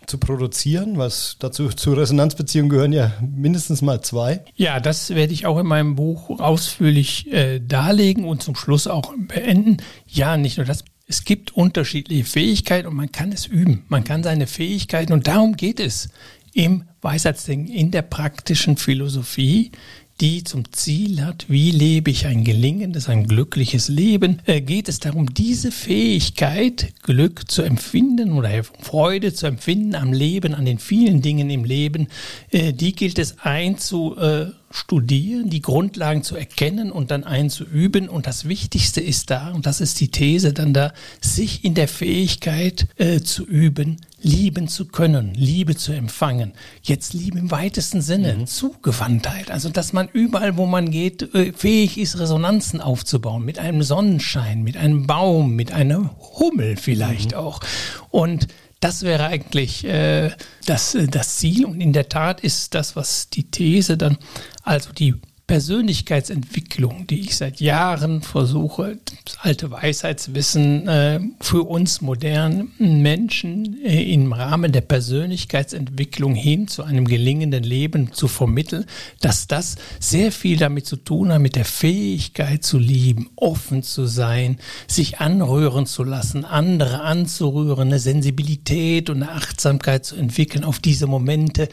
zu 0.07 0.17
produzieren, 0.17 0.97
was 0.97 1.37
dazu 1.39 1.69
zur 1.69 1.97
Resonanzbeziehung 1.97 2.69
gehören 2.69 2.93
ja 2.93 3.11
mindestens 3.21 3.81
mal 3.81 4.01
zwei. 4.01 4.43
Ja, 4.55 4.79
das 4.79 5.09
werde 5.11 5.33
ich 5.33 5.45
auch 5.45 5.59
in 5.59 5.67
meinem 5.67 5.95
Buch 5.95 6.39
ausführlich 6.39 7.31
äh, 7.31 7.59
darlegen 7.59 8.25
und 8.25 8.43
zum 8.43 8.55
Schluss 8.55 8.87
auch 8.87 9.13
beenden. 9.17 9.77
Ja, 10.07 10.37
nicht 10.37 10.57
nur 10.57 10.65
das. 10.65 10.83
Es 11.07 11.23
gibt 11.23 11.55
unterschiedliche 11.55 12.25
Fähigkeiten 12.25 12.87
und 12.87 12.95
man 12.95 13.11
kann 13.11 13.31
es 13.31 13.45
üben. 13.45 13.85
Man 13.89 14.03
kann 14.03 14.23
seine 14.23 14.47
Fähigkeiten 14.47 15.13
und 15.13 15.27
darum 15.27 15.55
geht 15.55 15.79
es 15.79 16.09
im 16.53 16.85
Weisheitsdenken, 17.01 17.67
in 17.67 17.91
der 17.91 18.01
praktischen 18.01 18.77
Philosophie, 18.77 19.71
die 20.21 20.45
zum 20.45 20.71
Ziel 20.71 21.25
hat, 21.25 21.43
wie 21.49 21.71
lebe 21.71 22.09
ich 22.09 22.25
ein 22.25 22.45
gelingendes, 22.45 23.09
ein 23.09 23.27
glückliches 23.27 23.89
Leben, 23.89 24.41
äh, 24.45 24.61
geht 24.61 24.87
es 24.87 24.99
darum, 24.99 25.33
diese 25.33 25.71
Fähigkeit, 25.71 26.93
Glück 27.03 27.51
zu 27.51 27.63
empfinden 27.63 28.31
oder 28.31 28.49
Freude 28.81 29.33
zu 29.33 29.45
empfinden 29.45 29.93
am 29.93 30.13
Leben, 30.13 30.55
an 30.55 30.63
den 30.63 30.79
vielen 30.79 31.21
Dingen 31.21 31.49
im 31.49 31.65
Leben, 31.65 32.07
äh, 32.51 32.71
die 32.71 32.93
gilt 32.93 33.19
es 33.19 33.39
einzustudieren, 33.39 35.49
die 35.49 35.61
Grundlagen 35.61 36.23
zu 36.23 36.37
erkennen 36.37 36.93
und 36.93 37.11
dann 37.11 37.25
einzuüben. 37.25 38.07
Und 38.07 38.25
das 38.25 38.47
Wichtigste 38.47 39.01
ist 39.01 39.31
da, 39.31 39.51
und 39.51 39.65
das 39.65 39.81
ist 39.81 39.99
die 39.99 40.11
These 40.11 40.53
dann 40.53 40.73
da, 40.73 40.93
sich 41.19 41.65
in 41.65 41.73
der 41.73 41.89
Fähigkeit 41.89 42.87
äh, 42.95 43.19
zu 43.19 43.45
üben, 43.45 43.97
lieben 44.25 44.67
zu 44.67 44.85
können, 44.85 45.33
Liebe 45.35 45.75
zu 45.75 45.93
empfangen. 45.93 46.53
Jetzt 46.81 47.13
Liebe 47.13 47.37
im 47.37 47.51
weitesten 47.51 48.01
Sinne, 48.01 48.33
mhm. 48.33 48.47
Zugewandtheit. 48.47 49.51
Also, 49.51 49.69
dass 49.69 49.93
man 49.93 50.09
überall, 50.11 50.57
wo 50.57 50.65
man 50.65 50.89
geht, 50.89 51.33
äh, 51.35 51.53
fähig 51.53 51.99
ist, 51.99 52.17
Resonanzen 52.17 52.81
aufzubauen. 52.81 53.45
Mit 53.45 53.59
einem 53.59 53.83
Sonnenschein, 53.83 54.63
mit 54.63 54.77
einem 54.77 55.05
Baum, 55.05 55.55
mit 55.55 55.71
einer 55.71 56.15
Hummel 56.39 56.75
vielleicht 56.75 57.31
mhm. 57.31 57.37
auch. 57.37 57.59
Und 58.09 58.47
das 58.79 59.03
wäre 59.03 59.27
eigentlich 59.27 59.85
äh, 59.85 60.31
das, 60.65 60.95
äh, 60.95 61.07
das 61.07 61.37
Ziel. 61.37 61.65
Und 61.65 61.79
in 61.79 61.93
der 61.93 62.09
Tat 62.09 62.41
ist 62.41 62.73
das, 62.73 62.95
was 62.95 63.29
die 63.29 63.43
These 63.43 63.95
dann, 63.95 64.17
also 64.63 64.91
die 64.91 65.15
Persönlichkeitsentwicklung, 65.47 67.05
die 67.05 67.19
ich 67.19 67.35
seit 67.35 67.61
Jahren 67.61 68.23
versuche, 68.23 68.97
das 69.25 69.37
alte 69.41 69.69
Weisheitswissen 69.69 70.87
äh, 70.87 71.19
für 71.39 71.61
uns 71.61 72.01
modernen 72.01 72.71
Menschen 72.79 73.77
äh, 73.85 74.11
im 74.11 74.33
Rahmen 74.33 74.71
der 74.71 74.81
Persönlichkeitsentwicklung 74.81 76.33
hin 76.33 76.67
zu 76.67 76.81
einem 76.81 77.05
gelingenden 77.05 77.63
Leben 77.63 78.11
zu 78.11 78.27
vermitteln, 78.27 78.85
dass 79.21 79.45
das 79.45 79.75
sehr 79.99 80.31
viel 80.31 80.57
damit 80.57 80.87
zu 80.87 80.95
tun 80.95 81.31
hat, 81.31 81.41
mit 81.41 81.55
der 81.55 81.65
Fähigkeit 81.65 82.63
zu 82.63 82.79
lieben, 82.79 83.29
offen 83.35 83.83
zu 83.83 84.07
sein, 84.07 84.57
sich 84.87 85.19
anrühren 85.19 85.85
zu 85.85 86.03
lassen, 86.03 86.43
andere 86.43 87.01
anzurühren, 87.01 87.89
eine 87.89 87.99
Sensibilität 87.99 89.11
und 89.11 89.21
eine 89.21 89.31
Achtsamkeit 89.33 90.05
zu 90.05 90.15
entwickeln 90.15 90.63
auf 90.63 90.79
diese 90.79 91.05
Momente, 91.05 91.69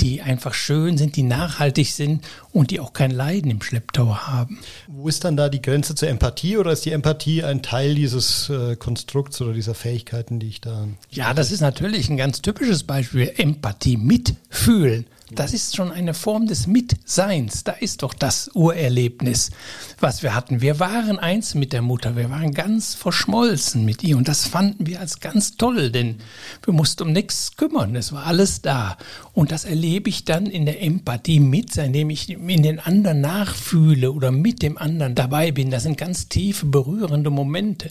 die 0.00 0.22
einfach 0.22 0.54
schön 0.54 0.98
sind, 0.98 1.14
die 1.14 1.22
nachhaltig 1.22 1.92
sind 1.92 2.24
und 2.50 2.72
die 2.72 2.80
auch 2.80 2.92
kein 2.92 3.11
Leiden 3.12 3.50
im 3.50 3.62
Schlepptau 3.62 4.16
haben. 4.16 4.58
Wo 4.88 5.08
ist 5.08 5.24
dann 5.24 5.36
da 5.36 5.48
die 5.48 5.62
Grenze 5.62 5.94
zur 5.94 6.08
Empathie 6.08 6.56
oder 6.56 6.72
ist 6.72 6.84
die 6.84 6.92
Empathie 6.92 7.44
ein 7.44 7.62
Teil 7.62 7.94
dieses 7.94 8.48
äh, 8.48 8.76
Konstrukts 8.76 9.40
oder 9.40 9.52
dieser 9.52 9.74
Fähigkeiten, 9.74 10.40
die 10.40 10.48
ich 10.48 10.60
da. 10.60 10.88
Ja, 11.10 11.34
das 11.34 11.52
ist 11.52 11.60
natürlich 11.60 12.08
ein 12.08 12.16
ganz 12.16 12.42
typisches 12.42 12.82
Beispiel. 12.82 13.32
Empathie, 13.36 13.96
mitfühlen. 13.96 15.06
Das 15.34 15.54
ist 15.54 15.76
schon 15.76 15.90
eine 15.90 16.14
Form 16.14 16.46
des 16.46 16.66
Mitseins. 16.66 17.64
Da 17.64 17.72
ist 17.72 18.02
doch 18.02 18.12
das 18.12 18.50
Urerlebnis, 18.54 19.50
was 19.98 20.22
wir 20.22 20.34
hatten. 20.34 20.60
Wir 20.60 20.78
waren 20.78 21.18
eins 21.18 21.54
mit 21.54 21.72
der 21.72 21.80
Mutter. 21.80 22.16
Wir 22.16 22.28
waren 22.28 22.52
ganz 22.52 22.94
verschmolzen 22.94 23.84
mit 23.84 24.02
ihr. 24.02 24.16
Und 24.16 24.28
das 24.28 24.46
fanden 24.46 24.86
wir 24.86 25.00
als 25.00 25.20
ganz 25.20 25.56
toll, 25.56 25.90
denn 25.90 26.16
wir 26.64 26.74
mussten 26.74 27.04
um 27.04 27.12
nichts 27.12 27.56
kümmern. 27.56 27.96
Es 27.96 28.12
war 28.12 28.26
alles 28.26 28.60
da. 28.60 28.98
Und 29.32 29.52
das 29.52 29.64
erlebe 29.64 30.10
ich 30.10 30.24
dann 30.24 30.46
in 30.46 30.66
der 30.66 30.82
Empathie 30.82 31.40
mit, 31.40 31.76
indem 31.76 32.10
ich 32.10 32.28
in 32.28 32.62
den 32.62 32.78
anderen 32.78 33.20
nachfühle 33.22 34.12
oder 34.12 34.30
mit 34.30 34.62
dem 34.62 34.76
anderen 34.76 35.14
dabei 35.14 35.50
bin. 35.50 35.70
Das 35.70 35.84
sind 35.84 35.96
ganz 35.96 36.28
tiefe, 36.28 36.66
berührende 36.66 37.30
Momente 37.30 37.90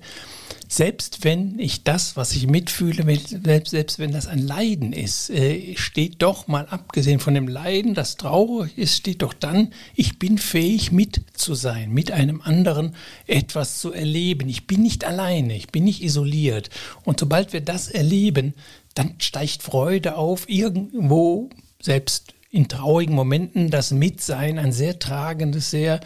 selbst 0.72 1.26
wenn 1.26 1.60
ich 1.60 1.84
das, 1.84 2.16
was 2.16 2.32
ich 2.32 2.48
mitfühle, 2.48 3.04
selbst, 3.44 3.72
selbst 3.72 4.00
wenn 4.00 4.14
das 4.14 4.28
ein 4.28 4.40
Leiden 4.40 4.94
ist, 4.94 5.30
äh, 5.30 5.76
steht 5.76 6.22
doch 6.22 6.48
mal 6.48 6.66
abgesehen 6.66 7.20
von 7.20 7.34
dem 7.34 7.50
Leiden, 7.50 7.94
das 7.94 8.16
traurig 8.16 8.78
ist, 8.78 8.96
steht 8.96 9.22
doch 9.22 9.34
dann, 9.34 9.74
ich 9.96 10.18
bin 10.18 10.38
fähig 10.38 10.94
mit 10.94 11.24
zu 11.34 11.56
sein, 11.56 11.92
mit 11.92 12.12
einem 12.12 12.42
anderen 12.42 12.96
etwas 13.28 13.80
zu 13.80 13.92
erleben. 13.92 14.48
Ich 14.48 14.66
bin 14.66 14.82
nicht 14.82 15.04
alleine, 15.04 15.58
ich 15.58 15.68
bin 15.68 15.84
nicht 15.84 16.02
isoliert. 16.02 16.70
Und 17.04 17.20
sobald 17.20 17.52
wir 17.52 17.60
das 17.60 17.90
erleben, 17.90 18.54
dann 18.94 19.16
steigt 19.18 19.64
Freude 19.64 20.16
auf, 20.16 20.48
irgendwo 20.48 21.50
selbst 21.82 22.34
in 22.52 22.68
traurigen 22.68 23.16
Momenten 23.16 23.70
das 23.70 23.92
Mitsein 23.92 24.60
ein 24.60 24.74
sehr 24.74 25.00
tragendes, 25.00 25.72
sehr 25.72 26.02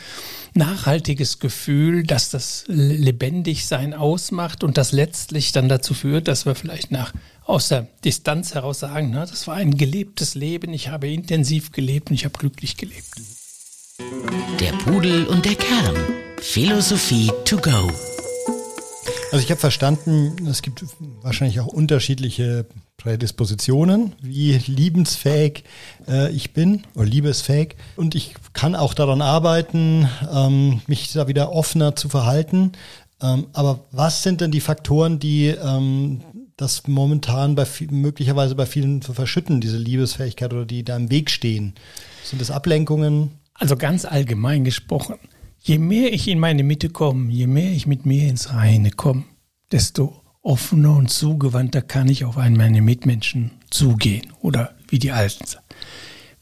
nachhaltiges 0.54 1.40
Gefühl, 1.40 2.04
dass 2.04 2.30
das 2.30 2.66
Lebendigsein 2.68 3.96
ausmacht 3.96 4.64
und 4.64 4.78
das 4.78 4.92
letztlich 4.92 5.52
dann 5.52 5.70
dazu 5.70 5.96
führt, 5.96 6.28
dass 6.28 6.46
wir 6.46 6.54
vielleicht 6.54 6.92
nach 6.92 7.14
aus 7.46 7.70
der 7.70 7.88
Distanz 8.04 8.54
heraus 8.54 8.80
sagen, 8.80 9.10
na, 9.12 9.26
das 9.26 9.48
war 9.48 9.56
ein 9.56 9.76
gelebtes 9.76 10.36
Leben, 10.36 10.72
ich 10.74 10.90
habe 10.90 11.12
intensiv 11.12 11.72
gelebt 11.72 12.10
und 12.10 12.16
ich 12.16 12.26
habe 12.26 12.38
glücklich 12.38 12.78
gelebt. 12.78 13.22
Der 14.60 14.72
Pudel 14.84 15.26
und 15.26 15.46
der 15.46 15.56
Kern. 15.56 15.96
Philosophie 16.42 17.32
to 17.46 17.58
go. 17.58 17.92
Also 19.32 19.44
ich 19.44 19.50
habe 19.50 19.60
verstanden, 19.60 20.48
es 20.48 20.62
gibt 20.62 20.86
wahrscheinlich 21.22 21.60
auch 21.60 21.68
unterschiedliche 21.68 22.66
Prädispositionen, 22.98 24.14
wie 24.22 24.54
liebensfähig 24.54 25.64
äh, 26.08 26.32
ich 26.32 26.54
bin 26.54 26.84
oder 26.96 27.06
liebesfähig. 27.06 27.76
Und 27.96 28.16
ich 28.16 28.34
kann 28.54 28.76
auch 28.76 28.94
daran 28.94 29.22
arbeiten, 29.22 30.10
ähm, 30.34 30.82
mich 30.88 31.12
da 31.14 31.28
wieder 31.28 31.52
offener 31.52 31.96
zu 31.96 32.10
verhalten. 32.10 32.72
Ähm, 33.22 33.48
aber 33.54 33.82
was 33.92 34.24
sind 34.24 34.42
denn 34.42 34.52
die 34.52 34.62
Faktoren, 34.62 35.20
die 35.20 35.48
ähm, 35.48 36.22
das 36.58 36.88
momentan 36.88 37.56
bei 37.56 37.68
möglicherweise 37.90 38.56
bei 38.56 38.66
vielen 38.66 39.02
verschütten, 39.02 39.62
diese 39.62 39.78
Liebesfähigkeit 39.78 40.54
oder 40.54 40.66
die 40.66 40.84
da 40.84 40.96
im 40.96 41.12
Weg 41.12 41.30
stehen? 41.30 41.74
Sind 42.24 42.42
das 42.42 42.52
Ablenkungen? 42.52 43.32
Also 43.54 43.78
ganz 43.78 44.06
allgemein 44.06 44.64
gesprochen, 44.64 45.16
je 45.60 45.78
mehr 45.78 46.12
ich 46.14 46.28
in 46.28 46.40
meine 46.40 46.64
Mitte 46.64 46.90
komme, 46.90 47.32
je 47.32 47.48
mehr 47.48 47.72
ich 47.72 47.88
mit 47.88 48.06
mir 48.06 48.28
ins 48.28 48.54
Reine 48.54 48.92
komme, 48.92 49.24
desto 49.72 50.22
offener 50.46 50.96
und 50.96 51.10
zugewandter 51.10 51.82
kann 51.82 52.08
ich 52.08 52.24
auf 52.24 52.38
einen 52.38 52.56
meine 52.56 52.82
Mitmenschen 52.82 53.52
zugehen 53.70 54.32
oder 54.42 54.76
wie 54.88 55.00
die 55.00 55.12
Alten 55.12 55.46
sagen. 55.46 55.66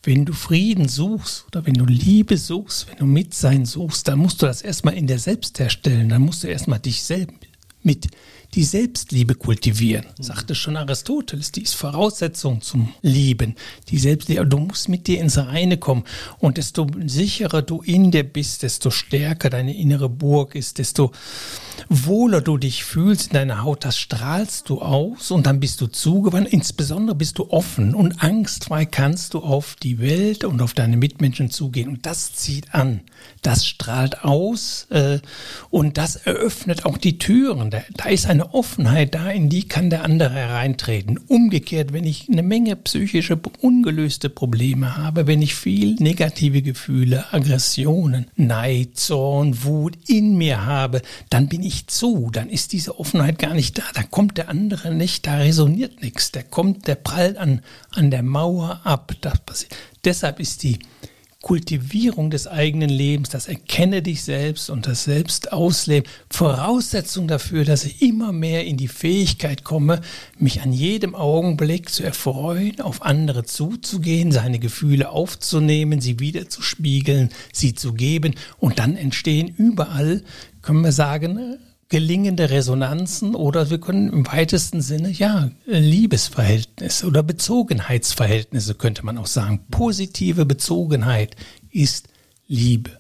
wenn 0.04 0.26
du 0.26 0.34
Frieden 0.34 0.90
suchst 0.90 1.46
oder 1.48 1.66
wenn 1.66 1.76
du 1.76 1.86
Liebe 1.86 2.38
suchst, 2.38 2.90
wenn 2.90 2.98
du 2.98 3.06
Mitsein 3.06 3.66
suchst, 3.66 4.08
dann 4.08 4.20
musst 4.20 4.42
du 4.42 4.46
das 4.46 4.62
erstmal 4.62 4.96
in 4.96 5.08
dir 5.08 5.18
selbst 5.18 5.58
herstellen. 5.60 6.10
Dann 6.10 6.24
musst 6.24 6.44
du 6.44 6.48
erstmal 6.48 6.80
dich 6.80 7.04
selbst 7.04 7.38
mit 7.84 8.08
die 8.54 8.64
Selbstliebe 8.64 9.36
kultivieren. 9.36 10.06
Mhm. 10.18 10.24
Sagte 10.24 10.56
schon 10.56 10.78
Aristoteles, 10.78 11.52
die 11.52 11.64
ist 11.64 11.74
Voraussetzung 11.74 12.62
zum 12.62 12.94
Lieben. 13.02 13.56
Die 13.90 13.98
Selbstliebe, 13.98 14.46
du 14.46 14.58
musst 14.58 14.90
mit 14.90 15.08
dir 15.08 15.20
ins 15.20 15.38
Reine 15.38 15.78
kommen. 15.78 16.04
Und 16.40 16.58
desto 16.58 16.88
sicherer 17.06 17.62
du 17.62 17.82
in 17.82 18.12
dir 18.12 18.24
bist, 18.24 18.64
desto 18.64 18.92
stärker 18.92 19.50
deine 19.50 19.76
innere 19.76 20.10
Burg 20.10 20.56
ist, 20.56 20.78
desto 20.78 21.12
wohler 21.90 22.42
du 22.42 22.58
dich 22.58 22.84
fühlst 22.84 23.28
in 23.28 23.34
deiner 23.34 23.64
Haut, 23.64 23.86
das 23.86 23.98
strahlst 23.98 24.70
du 24.70 24.82
aus 24.82 25.32
und 25.32 25.46
dann 25.48 25.60
bist 25.60 25.82
du 25.82 25.88
zugewandt. 25.88 26.48
Insbesondere 26.50 27.16
bist 27.16 27.40
du 27.40 27.50
offen 27.50 27.96
und 27.96 28.24
angstfrei 28.24 28.86
kannst 28.86 29.34
du 29.34 29.40
auf 29.40 29.76
die 29.82 30.00
Welt 30.00 30.44
und 30.44 30.62
auf 30.62 30.74
deine 30.74 30.98
Mitmenschen 30.98 31.50
zugehen. 31.50 31.90
Und 31.90 32.06
das 32.06 32.34
zieht 32.34 32.74
an, 32.74 33.02
das 33.44 33.66
strahlt 33.66 34.24
aus 34.24 34.88
äh, 34.90 35.20
und 35.70 35.98
das 35.98 36.16
eröffnet 36.16 36.86
auch 36.86 36.98
die 36.98 37.18
Türen. 37.20 37.70
Da, 37.70 37.84
da 37.96 38.10
ist 38.10 38.26
eine 38.26 38.54
Offenheit 38.54 39.14
da, 39.14 39.30
in 39.30 39.50
die 39.50 39.68
kann 39.68 39.90
der 39.90 40.04
andere 40.04 40.34
hereintreten. 40.34 41.20
Umgekehrt, 41.28 41.94
wenn 41.94 42.06
ich 42.06 42.30
eine 42.30 42.44
Menge 42.44 42.76
psychische, 42.76 43.40
ungelöste 43.62 44.30
Probleme 44.30 44.98
habe, 44.98 45.28
wenn 45.28 45.42
ich 45.42 45.56
viel 45.56 45.96
negative 45.96 46.62
Gefühle, 46.62 47.26
Aggressionen, 47.32 48.28
Neid, 48.36 48.98
Zorn, 48.98 49.64
Wut 49.64 49.98
in 50.08 50.38
mir 50.38 50.66
habe, 50.66 51.02
dann 51.30 51.50
bin 51.50 51.64
ich 51.64 51.88
zu, 51.88 52.30
dann 52.32 52.50
ist 52.50 52.74
diese 52.74 53.00
Offenheit 53.00 53.40
gar 53.40 53.54
nicht 53.54 53.78
da, 53.78 53.84
da 53.94 54.04
kommt 54.04 54.38
der 54.38 54.50
andere 54.50 54.94
nicht, 54.94 55.28
da 55.28 55.36
resoniert 55.36 56.02
nichts, 56.02 56.32
der 56.32 56.44
kommt, 56.44 56.88
der 56.88 56.96
prallt 56.96 57.38
an, 57.38 57.62
an 57.92 58.12
der 58.12 58.24
Mauer 58.24 58.82
ab. 58.84 59.14
Das 59.22 59.40
passiert. 59.40 59.76
Deshalb 60.06 60.40
ist 60.40 60.64
die 60.64 60.80
Kultivierung 61.44 62.30
des 62.30 62.48
eigenen 62.48 62.90
Lebens, 62.90 63.28
das 63.28 63.50
Erkenne 63.50 64.02
dich 64.02 64.24
selbst 64.24 64.70
und 64.70 64.88
das 64.88 65.04
Selbstausleben. 65.04 66.10
Voraussetzung 66.30 67.28
dafür, 67.28 67.66
dass 67.66 67.84
ich 67.84 68.02
immer 68.02 68.32
mehr 68.32 68.66
in 68.66 68.78
die 68.78 68.88
Fähigkeit 68.88 69.66
komme, 69.66 70.00
mich 70.40 70.62
an 70.62 70.72
jedem 70.72 71.16
Augenblick 71.16 71.90
zu 71.90 72.02
erfreuen, 72.02 72.80
auf 72.80 73.02
andere 73.02 73.44
zuzugehen, 73.44 74.32
seine 74.32 74.58
Gefühle 74.58 75.10
aufzunehmen, 75.10 76.00
sie 76.00 76.22
wiederzuspiegeln, 76.22 77.30
sie 77.52 77.74
zu 77.74 77.92
geben. 77.92 78.36
Und 78.58 78.80
dann 78.80 78.96
entstehen 78.96 79.54
überall, 79.58 80.24
können 80.62 80.82
wir 80.82 80.94
sagen, 80.94 81.58
gelingende 81.90 82.50
Resonanzen 82.50 83.36
oder 83.36 83.70
wir 83.70 83.80
können 83.80 84.12
im 84.12 84.26
weitesten 84.28 84.82
Sinne, 84.82 85.10
ja, 85.10 85.52
Liebesverhältnisse 85.66 87.06
oder 87.06 87.24
Bezogenheitsverhältnisse 87.24 88.76
könnte 88.76 89.06
man 89.06 89.18
auch 89.18 89.28
sagen. 89.28 89.66
Positive 89.70 90.46
Bezogenheit 90.46 91.36
ist 91.70 92.08
Liebe. 92.48 92.92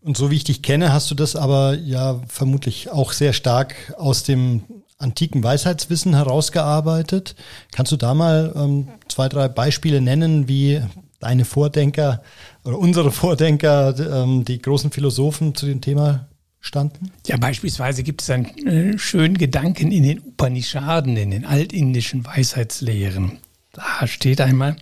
Und 0.00 0.16
so 0.16 0.30
wie 0.30 0.36
ich 0.36 0.44
dich 0.44 0.62
kenne, 0.62 0.92
hast 0.92 1.10
du 1.10 1.14
das 1.14 1.36
aber 1.36 1.74
ja 1.76 2.20
vermutlich 2.26 2.90
auch 2.90 3.12
sehr 3.12 3.32
stark 3.32 3.94
aus 3.96 4.24
dem 4.24 4.62
antiken 4.98 5.42
Weisheitswissen 5.42 6.14
herausgearbeitet. 6.14 7.36
Kannst 7.70 7.92
du 7.92 7.96
da 7.96 8.14
mal 8.14 8.52
ähm, 8.56 8.88
zwei, 9.08 9.28
drei 9.28 9.48
Beispiele 9.48 10.00
nennen, 10.00 10.48
wie 10.48 10.80
deine 11.20 11.44
Vordenker 11.44 12.22
oder 12.64 12.78
unsere 12.78 13.12
Vordenker, 13.12 13.94
ähm, 13.98 14.44
die 14.44 14.60
großen 14.60 14.90
Philosophen 14.90 15.54
zu 15.54 15.66
dem 15.66 15.80
Thema 15.80 16.28
standen? 16.62 17.12
Ja, 17.26 17.36
beispielsweise 17.36 18.02
gibt 18.02 18.22
es 18.22 18.30
einen 18.30 18.46
äh, 18.66 18.98
schönen 18.98 19.36
Gedanken 19.36 19.92
in 19.92 20.04
den 20.04 20.20
Upanishaden, 20.20 21.16
in 21.18 21.32
den 21.32 21.44
altindischen 21.44 22.24
Weisheitslehren. 22.24 23.38
Da 23.72 24.06
steht 24.06 24.40
einmal, 24.40 24.76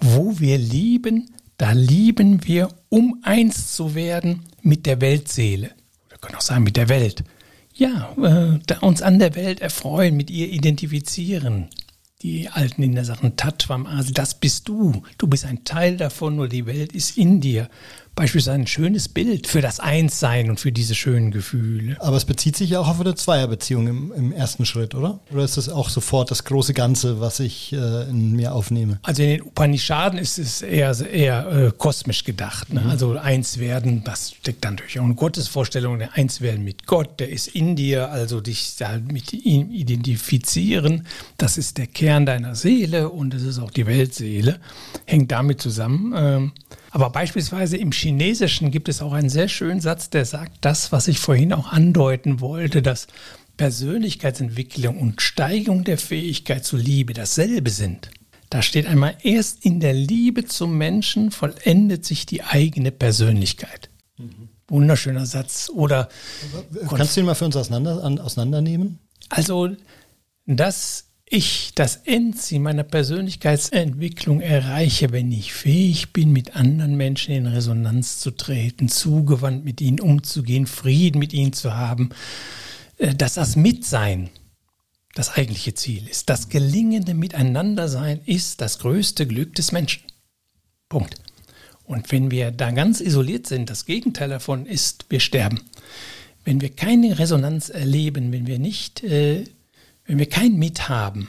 wo 0.00 0.38
wir 0.38 0.58
lieben, 0.58 1.30
da 1.56 1.72
lieben 1.72 2.46
wir, 2.46 2.68
um 2.88 3.20
eins 3.22 3.72
zu 3.74 3.94
werden 3.94 4.42
mit 4.62 4.86
der 4.86 5.00
Weltseele. 5.00 5.70
Wir 6.08 6.18
können 6.18 6.36
auch 6.36 6.42
sagen 6.42 6.64
mit 6.64 6.76
der 6.76 6.88
Welt. 6.88 7.24
Ja, 7.72 8.14
äh, 8.18 8.74
uns 8.80 9.02
an 9.02 9.18
der 9.18 9.34
Welt 9.34 9.60
erfreuen, 9.60 10.16
mit 10.16 10.30
ihr 10.30 10.48
identifizieren. 10.48 11.68
Die 12.22 12.48
alten 12.48 12.82
Inder 12.82 13.04
sagen 13.04 13.36
Tatvam 13.36 13.86
Asi, 13.86 14.12
das 14.12 14.34
bist 14.34 14.68
du. 14.68 15.02
Du 15.18 15.26
bist 15.26 15.44
ein 15.44 15.64
Teil 15.64 15.96
davon, 15.96 16.36
nur 16.36 16.48
die 16.48 16.66
Welt 16.66 16.92
ist 16.92 17.18
in 17.18 17.40
dir 17.40 17.68
beispielsweise 18.14 18.54
ein 18.54 18.66
schönes 18.66 19.08
Bild 19.08 19.46
für 19.46 19.60
das 19.60 19.80
Einssein 19.80 20.50
und 20.50 20.60
für 20.60 20.72
diese 20.72 20.94
schönen 20.94 21.30
Gefühle. 21.30 21.96
Aber 22.00 22.16
es 22.16 22.24
bezieht 22.24 22.56
sich 22.56 22.70
ja 22.70 22.80
auch 22.80 22.88
auf 22.88 23.00
eine 23.00 23.14
Zweierbeziehung 23.14 23.88
im, 23.88 24.12
im 24.12 24.32
ersten 24.32 24.66
Schritt, 24.66 24.94
oder? 24.94 25.18
Oder 25.32 25.44
ist 25.44 25.56
das 25.56 25.68
auch 25.68 25.88
sofort 25.88 26.30
das 26.30 26.44
große 26.44 26.74
Ganze, 26.74 27.20
was 27.20 27.40
ich 27.40 27.72
äh, 27.72 28.08
in 28.08 28.32
mir 28.32 28.54
aufnehme? 28.54 28.98
Also 29.02 29.22
in 29.22 29.30
den 29.30 29.42
Upanishaden 29.42 30.18
ist 30.18 30.38
es 30.38 30.62
eher, 30.62 30.94
eher 31.10 31.46
äh, 31.50 31.72
kosmisch 31.76 32.24
gedacht. 32.24 32.72
Ne? 32.72 32.80
Mhm. 32.80 32.90
Also 32.90 33.18
eins 33.18 33.58
werden, 33.58 34.04
das 34.04 34.32
steckt 34.32 34.64
dann 34.64 34.76
durch 34.76 34.98
auch 34.98 35.04
eine 35.04 35.14
Gottesvorstellung, 35.14 35.98
der 35.98 36.14
eins 36.14 36.40
werden 36.40 36.64
mit 36.64 36.86
Gott, 36.86 37.18
der 37.18 37.30
ist 37.30 37.48
in 37.48 37.74
dir, 37.74 38.10
also 38.10 38.40
dich 38.40 38.76
da 38.78 38.98
mit 38.98 39.32
ihm 39.32 39.70
identifizieren. 39.70 41.06
Das 41.36 41.58
ist 41.58 41.78
der 41.78 41.88
Kern 41.88 42.26
deiner 42.26 42.54
Seele 42.54 43.08
und 43.08 43.34
es 43.34 43.42
ist 43.42 43.58
auch 43.58 43.70
die 43.70 43.86
Weltseele, 43.86 44.60
hängt 45.06 45.32
damit 45.32 45.60
zusammen. 45.60 46.14
Ähm, 46.16 46.52
aber 46.94 47.10
beispielsweise 47.10 47.76
im 47.76 47.90
Chinesischen 47.90 48.70
gibt 48.70 48.88
es 48.88 49.02
auch 49.02 49.12
einen 49.12 49.28
sehr 49.28 49.48
schönen 49.48 49.80
Satz, 49.80 50.10
der 50.10 50.24
sagt, 50.24 50.58
das, 50.64 50.92
was 50.92 51.08
ich 51.08 51.18
vorhin 51.18 51.52
auch 51.52 51.72
andeuten 51.72 52.40
wollte, 52.40 52.82
dass 52.82 53.08
Persönlichkeitsentwicklung 53.56 55.00
und 55.00 55.20
Steigerung 55.20 55.82
der 55.82 55.98
Fähigkeit 55.98 56.64
zur 56.64 56.78
Liebe 56.78 57.12
dasselbe 57.12 57.70
sind. 57.70 58.10
Da 58.48 58.62
steht 58.62 58.86
einmal, 58.86 59.16
erst 59.24 59.64
in 59.64 59.80
der 59.80 59.92
Liebe 59.92 60.44
zum 60.44 60.78
Menschen 60.78 61.32
vollendet 61.32 62.04
sich 62.04 62.26
die 62.26 62.44
eigene 62.44 62.92
Persönlichkeit. 62.92 63.90
Mhm. 64.16 64.50
Wunderschöner 64.68 65.26
Satz. 65.26 65.72
Oder 65.74 66.08
kannst 66.90 67.16
du 67.16 67.20
ihn 67.22 67.26
mal 67.26 67.34
für 67.34 67.46
uns 67.46 67.56
auseinander, 67.56 68.04
auseinandernehmen? 68.24 69.00
Also, 69.30 69.70
das 70.46 71.06
ich 71.34 71.72
das 71.74 71.96
Endziel 72.04 72.60
meiner 72.60 72.84
Persönlichkeitsentwicklung 72.84 74.40
erreiche, 74.40 75.10
wenn 75.10 75.32
ich 75.32 75.52
fähig 75.52 76.12
bin, 76.12 76.32
mit 76.32 76.54
anderen 76.54 76.96
Menschen 76.96 77.34
in 77.34 77.46
Resonanz 77.46 78.20
zu 78.20 78.30
treten, 78.30 78.88
zugewandt 78.88 79.64
mit 79.64 79.80
ihnen 79.80 79.98
umzugehen, 79.98 80.66
Frieden 80.66 81.18
mit 81.18 81.32
ihnen 81.32 81.52
zu 81.52 81.74
haben, 81.74 82.10
äh, 82.98 83.14
dass 83.14 83.34
das 83.34 83.56
Mitsein 83.56 84.30
das 85.14 85.30
eigentliche 85.30 85.74
Ziel 85.74 86.06
ist. 86.08 86.30
Das 86.30 86.48
gelingende 86.48 87.14
Miteinandersein 87.14 88.20
ist 88.26 88.60
das 88.60 88.78
größte 88.78 89.26
Glück 89.26 89.56
des 89.56 89.72
Menschen. 89.72 90.02
Punkt. 90.88 91.16
Und 91.82 92.12
wenn 92.12 92.30
wir 92.30 92.52
da 92.52 92.70
ganz 92.70 93.00
isoliert 93.00 93.48
sind, 93.48 93.70
das 93.70 93.86
Gegenteil 93.86 94.28
davon 94.28 94.66
ist, 94.66 95.06
wir 95.08 95.20
sterben. 95.20 95.60
Wenn 96.44 96.60
wir 96.60 96.70
keine 96.70 97.18
Resonanz 97.18 97.70
erleben, 97.70 98.30
wenn 98.32 98.46
wir 98.46 98.58
nicht 98.60 99.02
äh, 99.02 99.44
wenn 100.06 100.18
wir 100.18 100.28
kein 100.28 100.56
Mithaben, 100.56 101.28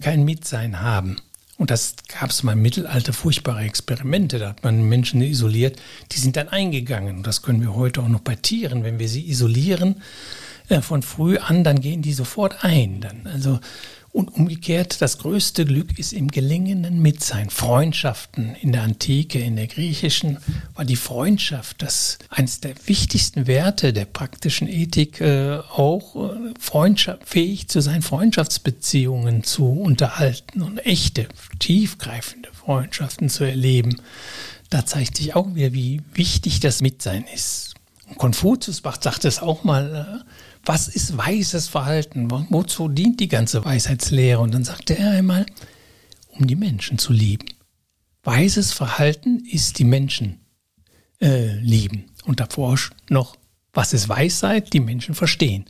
kein 0.00 0.24
Mitsein 0.24 0.80
haben, 0.80 1.16
und 1.58 1.70
das 1.70 1.94
gab 2.08 2.30
es 2.30 2.42
mal 2.42 2.52
im 2.52 2.62
Mittelalter 2.62 3.14
furchtbare 3.14 3.62
Experimente, 3.62 4.38
da 4.38 4.50
hat 4.50 4.62
man 4.62 4.88
Menschen 4.88 5.22
isoliert, 5.22 5.80
die 6.12 6.18
sind 6.18 6.36
dann 6.36 6.48
eingegangen. 6.48 7.16
Und 7.16 7.26
das 7.26 7.40
können 7.40 7.62
wir 7.62 7.74
heute 7.74 8.02
auch 8.02 8.08
noch 8.08 8.20
bei 8.20 8.34
Tieren. 8.34 8.84
Wenn 8.84 8.98
wir 8.98 9.08
sie 9.08 9.26
isolieren 9.26 10.02
äh, 10.68 10.82
von 10.82 11.02
früh 11.02 11.38
an, 11.38 11.64
dann 11.64 11.80
gehen 11.80 12.02
die 12.02 12.12
sofort 12.12 12.62
ein. 12.62 13.00
Dann, 13.00 13.26
also 13.26 13.58
und 14.16 14.34
umgekehrt, 14.34 15.02
das 15.02 15.18
größte 15.18 15.66
Glück 15.66 15.98
ist 15.98 16.14
im 16.14 16.28
gelingenden 16.28 17.00
Mitsein. 17.00 17.50
Freundschaften 17.50 18.54
in 18.54 18.72
der 18.72 18.82
Antike, 18.82 19.38
in 19.38 19.56
der 19.56 19.66
griechischen, 19.66 20.38
war 20.74 20.86
die 20.86 20.96
Freundschaft 20.96 21.82
das 21.82 22.16
eines 22.30 22.60
der 22.60 22.72
wichtigsten 22.86 23.46
Werte 23.46 23.92
der 23.92 24.06
praktischen 24.06 24.68
Ethik, 24.68 25.20
äh, 25.20 25.58
auch 25.58 26.16
äh, 26.16 26.54
Freundschaft, 26.58 27.28
fähig 27.28 27.68
zu 27.68 27.82
sein, 27.82 28.00
Freundschaftsbeziehungen 28.00 29.44
zu 29.44 29.66
unterhalten 29.66 30.62
und 30.62 30.78
echte, 30.78 31.28
tiefgreifende 31.58 32.48
Freundschaften 32.54 33.28
zu 33.28 33.44
erleben. 33.44 34.00
Da 34.70 34.86
zeigt 34.86 35.18
sich 35.18 35.36
auch 35.36 35.54
wieder, 35.54 35.74
wie 35.74 36.00
wichtig 36.14 36.60
das 36.60 36.80
Mitsein 36.80 37.26
ist. 37.34 37.74
Und 38.08 38.16
Konfuzius 38.16 38.80
sagt 38.82 39.26
es 39.26 39.42
auch 39.42 39.62
mal, 39.62 40.24
äh, 40.24 40.45
was 40.66 40.88
ist 40.88 41.16
weises 41.16 41.68
Verhalten? 41.68 42.30
Wozu 42.50 42.88
dient 42.88 43.20
die 43.20 43.28
ganze 43.28 43.64
Weisheitslehre? 43.64 44.40
Und 44.40 44.52
dann 44.52 44.64
sagte 44.64 44.98
er 44.98 45.12
einmal, 45.12 45.46
um 46.30 46.46
die 46.46 46.56
Menschen 46.56 46.98
zu 46.98 47.12
lieben. 47.12 47.46
Weises 48.24 48.72
Verhalten 48.72 49.44
ist 49.50 49.78
die 49.78 49.84
Menschen 49.84 50.40
äh, 51.20 51.54
lieben. 51.60 52.10
Und 52.24 52.40
davor 52.40 52.76
noch, 53.08 53.36
was 53.72 53.92
ist 53.92 54.08
Weisheit? 54.08 54.72
Die 54.72 54.80
Menschen 54.80 55.14
verstehen. 55.14 55.66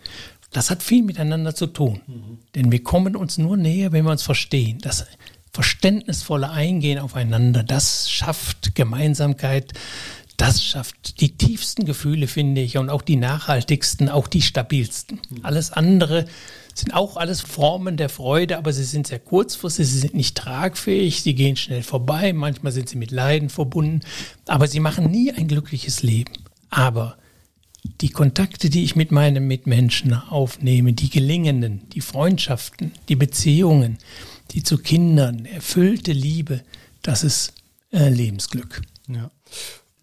Das 0.53 0.71
hat 0.71 0.83
viel 0.83 1.03
miteinander 1.03 1.55
zu 1.55 1.67
tun. 1.67 2.01
Mhm. 2.07 2.39
Denn 2.55 2.73
wir 2.73 2.83
kommen 2.83 3.15
uns 3.15 3.37
nur 3.37 3.59
näher, 3.59 3.93
wenn 3.93 4.05
wir 4.05 4.13
uns 4.13 4.23
verstehen. 4.23 4.79
Das 4.81 5.07
verständnisvolle 5.53 6.51
Eingehen 6.51 6.99
aufeinander, 6.99 7.63
das 7.63 8.11
schafft 8.11 8.75
Gemeinsamkeit, 8.75 9.73
Das 10.37 10.63
schafft 10.63 11.21
die 11.21 11.37
tiefsten 11.37 11.87
Gefühle, 11.87 12.27
finde 12.27 12.61
ich, 12.61 12.77
und 12.77 12.91
auch 12.91 13.03
die 13.03 13.17
nachhaltigsten, 13.17 14.09
auch 14.09 14.29
die 14.29 14.43
stabilsten. 14.43 15.21
Alles 15.43 15.73
andere 15.73 16.27
sind 16.75 16.93
auch 16.93 17.17
alles 17.17 17.41
Formen 17.41 17.97
der 17.97 18.11
Freude, 18.11 18.59
aber 18.59 18.73
sie 18.75 18.85
sind 18.85 19.07
sehr 19.07 19.19
kurzfristig, 19.19 19.89
sie 19.89 19.99
sind 19.99 20.15
nicht 20.15 20.37
tragfähig, 20.37 21.23
sie 21.23 21.35
gehen 21.35 21.57
schnell 21.57 21.83
vorbei, 21.83 22.35
manchmal 22.35 22.73
sind 22.73 22.89
sie 22.91 22.99
mit 22.99 23.11
Leiden 23.11 23.49
verbunden, 23.49 24.01
aber 24.47 24.69
sie 24.69 24.81
machen 24.81 25.11
nie 25.11 25.33
ein 25.33 25.49
glückliches 25.49 26.03
Leben. 26.03 26.35
Aber 26.69 27.17
die 28.03 28.11
Kontakte, 28.11 28.69
die 28.69 28.85
ich 28.85 28.95
mit 28.95 29.11
meinen 29.13 29.47
Mitmenschen 29.47 30.13
aufnehme, 30.13 30.93
die 30.93 31.09
gelingenden, 31.09 31.89
die 31.95 32.03
Freundschaften, 32.03 32.93
die 33.09 33.17
Beziehungen, 33.17 33.97
die 34.51 34.63
zu 34.63 34.77
Kindern, 34.77 35.47
erfüllte 35.47 36.13
Liebe, 36.13 36.63
das 37.01 37.25
ist 37.25 37.55
äh, 37.91 38.11
Lebensglück. 38.11 38.83
Ja. 39.09 39.31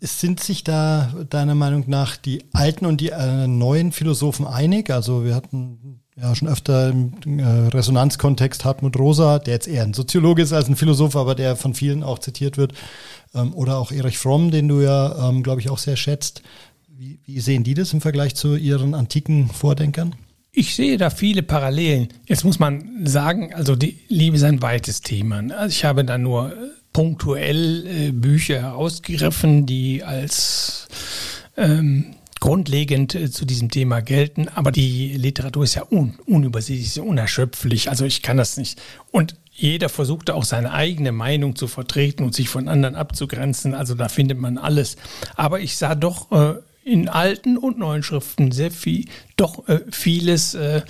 Sind 0.05 0.41
sich 0.41 0.65
da 0.65 1.13
deiner 1.29 1.55
Meinung 1.55 1.85
nach 1.87 2.17
die 2.17 2.43
alten 2.51 2.85
und 2.85 2.99
die 2.99 3.11
äh, 3.11 3.47
neuen 3.47 3.93
Philosophen 3.93 4.45
einig? 4.45 4.89
Also 4.89 5.23
wir 5.23 5.33
hatten 5.33 6.01
ja 6.17 6.35
schon 6.35 6.49
öfter 6.49 6.89
im 6.89 7.39
äh, 7.39 7.43
Resonanzkontext 7.69 8.65
Hartmut 8.65 8.99
Rosa, 8.99 9.39
der 9.39 9.53
jetzt 9.53 9.67
eher 9.69 9.83
ein 9.83 9.93
Soziologe 9.93 10.41
ist 10.41 10.51
als 10.51 10.67
ein 10.67 10.75
Philosoph, 10.75 11.15
aber 11.15 11.35
der 11.35 11.55
von 11.55 11.73
vielen 11.73 12.03
auch 12.03 12.19
zitiert 12.19 12.57
wird. 12.57 12.73
Ähm, 13.33 13.53
oder 13.53 13.77
auch 13.77 13.93
Erich 13.93 14.17
Fromm, 14.17 14.51
den 14.51 14.67
du 14.67 14.81
ja, 14.81 15.29
ähm, 15.29 15.41
glaube 15.41 15.61
ich, 15.61 15.69
auch 15.69 15.77
sehr 15.77 15.95
schätzt. 15.95 16.43
Wie, 16.89 17.21
wie 17.23 17.39
sehen 17.39 17.63
die 17.63 17.73
das 17.73 17.93
im 17.93 18.01
Vergleich 18.01 18.35
zu 18.35 18.57
ihren 18.57 18.95
antiken 18.95 19.47
Vordenkern? 19.47 20.15
Ich 20.51 20.75
sehe 20.75 20.97
da 20.97 21.11
viele 21.11 21.43
Parallelen. 21.43 22.09
Jetzt 22.27 22.43
muss 22.43 22.59
man 22.59 23.05
sagen, 23.05 23.53
also 23.53 23.77
die 23.77 24.01
Liebe 24.09 24.35
ist 24.35 24.43
ein 24.43 24.61
weites 24.61 24.99
Thema. 24.99 25.41
Also 25.57 25.69
ich 25.69 25.85
habe 25.85 26.03
da 26.03 26.17
nur 26.17 26.51
äh, 26.51 26.55
punktuell 26.93 27.85
äh, 27.87 28.11
Bücher 28.11 28.61
herausgegriffen, 28.61 29.65
die 29.65 30.03
als 30.03 30.87
ähm, 31.57 32.15
grundlegend 32.39 33.15
äh, 33.15 33.31
zu 33.31 33.45
diesem 33.45 33.71
Thema 33.71 34.01
gelten. 34.01 34.47
Aber 34.47 34.71
die 34.71 35.13
Literatur 35.17 35.63
ist 35.63 35.75
ja 35.75 35.85
un 35.89 36.15
unübersichtlich, 36.25 36.99
unerschöpflich. 36.99 37.89
Also 37.89 38.05
ich 38.05 38.21
kann 38.21 38.37
das 38.37 38.57
nicht. 38.57 38.81
Und 39.11 39.35
jeder 39.51 39.89
versucht 39.89 40.29
auch 40.29 40.43
seine 40.43 40.73
eigene 40.73 41.11
Meinung 41.11 41.55
zu 41.55 41.67
vertreten 41.67 42.23
und 42.23 42.33
sich 42.35 42.49
von 42.49 42.67
anderen 42.67 42.95
abzugrenzen. 42.95 43.73
Also 43.73 43.95
da 43.95 44.09
findet 44.09 44.39
man 44.39 44.57
alles. 44.57 44.97
Aber 45.35 45.59
ich 45.59 45.77
sah 45.77 45.95
doch 45.95 46.31
äh, 46.31 46.55
in 46.83 47.07
alten 47.07 47.57
und 47.57 47.79
neuen 47.79 48.03
Schriften 48.03 48.51
sehr 48.51 48.71
viel, 48.71 49.05
doch 49.37 49.67
äh, 49.67 49.79
vieles. 49.89 50.53
Äh, 50.53 50.81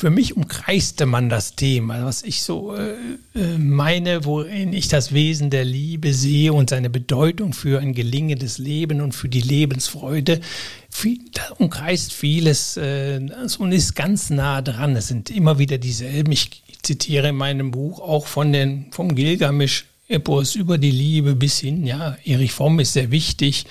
für 0.00 0.08
mich 0.08 0.34
umkreiste 0.34 1.04
man 1.04 1.28
das 1.28 1.56
Thema, 1.56 2.06
was 2.06 2.22
ich 2.22 2.40
so 2.42 2.74
äh, 2.74 2.94
äh, 3.34 3.58
meine, 3.58 4.24
worin 4.24 4.72
ich 4.72 4.88
das 4.88 5.12
Wesen 5.12 5.50
der 5.50 5.66
Liebe 5.66 6.14
sehe 6.14 6.54
und 6.54 6.70
seine 6.70 6.88
Bedeutung 6.88 7.52
für 7.52 7.80
ein 7.80 7.92
gelingendes 7.92 8.56
Leben 8.56 9.02
und 9.02 9.14
für 9.14 9.28
die 9.28 9.42
Lebensfreude. 9.42 10.40
Viel, 10.88 11.18
umkreist 11.58 12.14
vieles 12.14 12.78
äh, 12.78 13.20
und 13.58 13.72
ist 13.72 13.94
ganz 13.94 14.30
nah 14.30 14.62
dran. 14.62 14.96
Es 14.96 15.08
sind 15.08 15.28
immer 15.28 15.58
wieder 15.58 15.76
dieselben. 15.76 16.32
Ich 16.32 16.62
zitiere 16.80 17.28
in 17.28 17.36
meinem 17.36 17.70
Buch 17.70 18.00
auch 18.00 18.26
von 18.26 18.54
den, 18.54 18.86
vom 18.92 19.14
Gilgamesch 19.14 19.84
Epos 20.08 20.54
über 20.54 20.78
die 20.78 20.90
Liebe 20.90 21.36
bis 21.36 21.60
hin, 21.60 21.86
ja, 21.86 22.16
Erich 22.24 22.52
Fromm 22.52 22.80
ist 22.80 22.94
sehr 22.94 23.12
wichtig 23.12 23.66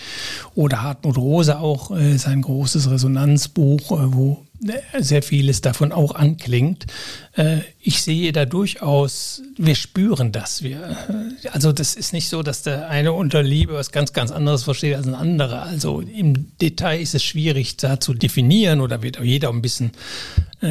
oder 0.56 0.84
Hartmut 0.84 1.18
Rose 1.18 1.60
auch, 1.60 1.92
äh, 1.92 2.18
sein 2.18 2.44
großes 2.44 2.90
Resonanzbuch, 2.90 3.92
äh, 3.92 4.14
wo 4.14 4.46
sehr 5.00 5.24
vieles 5.24 5.62
davon 5.62 5.92
auch 5.92 6.16
anklingt. 6.16 6.86
Äh, 7.36 7.60
ich 7.80 8.02
sehe 8.02 8.32
da 8.32 8.46
durchaus, 8.46 9.42
wir 9.58 9.76
spüren 9.76 10.32
das. 10.32 10.64
Wir, 10.64 10.98
äh, 11.44 11.48
also 11.50 11.72
das 11.72 11.96
ist 11.96 12.14
nicht 12.14 12.30
so, 12.30 12.44
dass 12.44 12.64
der 12.64 12.90
eine 12.90 13.14
unter 13.14 13.42
Liebe 13.42 13.74
was 13.74 13.92
ganz, 13.92 14.14
ganz 14.14 14.32
anderes 14.32 14.64
versteht 14.64 14.96
als 14.96 15.08
ein 15.08 15.16
anderer. 15.16 15.64
Also 15.64 16.02
im 16.02 16.58
Detail 16.58 17.00
ist 17.02 17.16
es 17.16 17.24
schwierig 17.24 17.78
da 17.78 18.00
zu 18.00 18.14
definieren 18.14 18.82
oder 18.82 19.02
wird 19.02 19.20
auch 19.20 19.24
jeder 19.24 19.50
ein 19.50 19.62
bisschen 19.62 19.92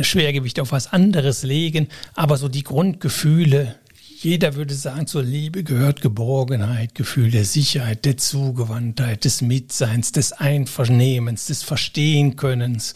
Schwergewicht 0.02 0.60
auf 0.60 0.72
was 0.72 0.92
anderes 0.92 1.42
legen. 1.42 1.88
Aber 2.14 2.36
so 2.36 2.48
die 2.48 2.64
Grundgefühle, 2.64 3.76
jeder 4.20 4.56
würde 4.56 4.74
sagen, 4.74 5.06
zur 5.06 5.22
Liebe 5.22 5.62
gehört 5.62 6.02
Geborgenheit, 6.02 6.94
Gefühl 6.94 7.30
der 7.30 7.44
Sicherheit, 7.44 8.04
der 8.04 8.16
Zugewandtheit, 8.16 9.24
des 9.24 9.42
Mitseins, 9.42 10.10
des 10.10 10.32
Einvernehmens, 10.32 11.46
des 11.46 11.62
Verstehenkönnens, 11.62 12.94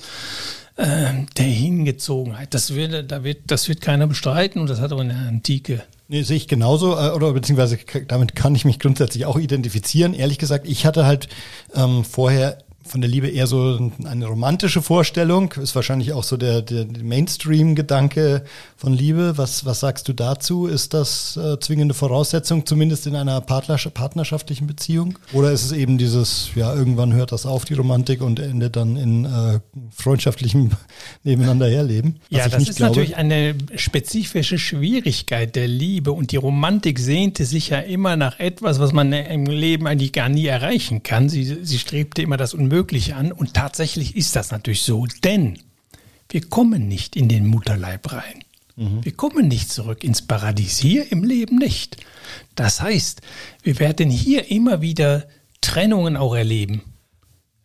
äh, 0.77 1.13
der 1.37 1.45
Hingezogenheit. 1.45 2.55
Das 2.55 2.75
wird, 2.75 3.11
da 3.11 3.25
wird, 3.25 3.43
das 3.47 3.69
wird 3.69 3.81
keiner 3.81 4.07
bestreiten 4.07 4.61
und 4.61 4.71
das 4.71 4.81
hat 4.81 4.93
auch 4.93 5.01
in 5.01 5.09
der 5.09 5.19
Antike 5.19 5.83
Nee, 6.13 6.25
sehe 6.25 6.37
ich 6.37 6.47
genauso, 6.47 6.95
äh, 6.99 7.09
oder 7.13 7.33
beziehungsweise 7.33 7.79
damit 8.07 8.35
kann 8.35 8.55
ich 8.55 8.67
mich 8.67 8.79
grundsätzlich 8.79 9.25
auch 9.25 9.39
identifizieren. 9.39 10.13
Ehrlich 10.13 10.37
gesagt, 10.37 10.69
ich 10.69 10.85
hatte 10.85 11.07
halt 11.07 11.27
ähm, 11.75 12.05
vorher 12.05 12.59
von 12.85 13.01
der 13.01 13.09
Liebe 13.09 13.29
eher 13.29 13.47
so 13.47 13.91
eine 14.05 14.27
romantische 14.27 14.83
Vorstellung. 14.83 15.53
Ist 15.53 15.75
wahrscheinlich 15.75 16.13
auch 16.13 16.25
so 16.25 16.37
der, 16.37 16.63
der 16.63 16.87
Mainstream-Gedanke 17.03 18.45
von 18.77 18.93
Liebe. 18.93 19.39
Was, 19.39 19.65
was 19.65 19.81
sagst 19.81 20.09
du 20.09 20.13
dazu? 20.13 20.67
Ist 20.67 20.93
das 20.93 21.37
äh, 21.37 21.59
zwingende 21.61 21.95
Voraussetzung, 21.95 22.67
zumindest 22.67 23.07
in 23.07 23.15
einer 23.15 23.41
partnerschaftlichen 23.41 24.67
Beziehung? 24.67 25.19
Oder 25.33 25.53
ist 25.53 25.65
es 25.65 25.73
eben 25.73 25.97
dieses, 25.97 26.51
ja, 26.55 26.75
irgendwann 26.75 27.13
hört 27.13 27.33
das 27.33 27.47
auf, 27.47 27.65
die 27.65 27.75
Romantik, 27.75 28.21
und 28.21 28.41
endet 28.41 28.77
dann 28.77 28.97
in 28.97 29.25
äh, 29.25 29.61
freundschaftlichem 29.97 30.71
Nebeneinander 31.23 31.69
herleben? 31.69 32.17
Ja, 32.31 32.49
das 32.49 32.69
ist 32.69 32.77
glaube. 32.77 32.91
natürlich 32.91 33.17
eine 33.17 33.55
spezifische 33.77 34.59
Schwierigkeit 34.59 35.55
der 35.55 35.69
Liebe. 35.69 36.13
Und 36.13 36.33
die 36.33 36.37
Romantik 36.37 36.99
sehnte 36.99 37.45
sich 37.45 37.69
ja 37.69 37.79
immer 37.79 38.17
nach 38.17 38.41
etwas, 38.41 38.81
was 38.81 38.93
man 38.93 39.13
im 39.13 39.47
Leben 39.47 39.87
eigentlich 39.87 40.13
gar 40.13 40.29
nie 40.29 40.47
erreichen 40.47 41.03
kann. 41.03 41.29
Sie, 41.29 41.45
sie 41.63 41.79
strebte 41.79 42.23
immer 42.23 42.37
das 42.37 42.55
Unmögliche 42.55 42.72
Unmögliche 42.73 43.17
an. 43.17 43.33
Und 43.33 43.53
tatsächlich 43.53 44.17
ist 44.17 44.35
das 44.35 44.51
natürlich 44.51 44.83
so, 44.83 45.07
denn 45.25 45.59
wir 46.31 46.41
kommen 46.41 46.89
nicht 46.89 47.17
in 47.17 47.29
den 47.29 47.47
Mutterleib 47.47 48.11
rein. 48.13 48.45
Mhm. 48.77 49.05
Wir 49.05 49.13
kommen 49.13 49.49
nicht 49.49 49.71
zurück 49.71 50.03
ins 50.03 50.23
Paradies, 50.23 50.79
hier 50.79 51.13
im 51.13 51.23
Leben 51.23 51.57
nicht. 51.57 51.99
Das 52.55 52.81
heißt, 52.81 53.21
wir 53.63 53.79
werden 53.79 54.09
hier 54.09 54.51
immer 54.51 54.81
wieder 54.81 55.29
Trennungen 55.61 56.17
auch 56.17 56.35
erleben, 56.35 56.81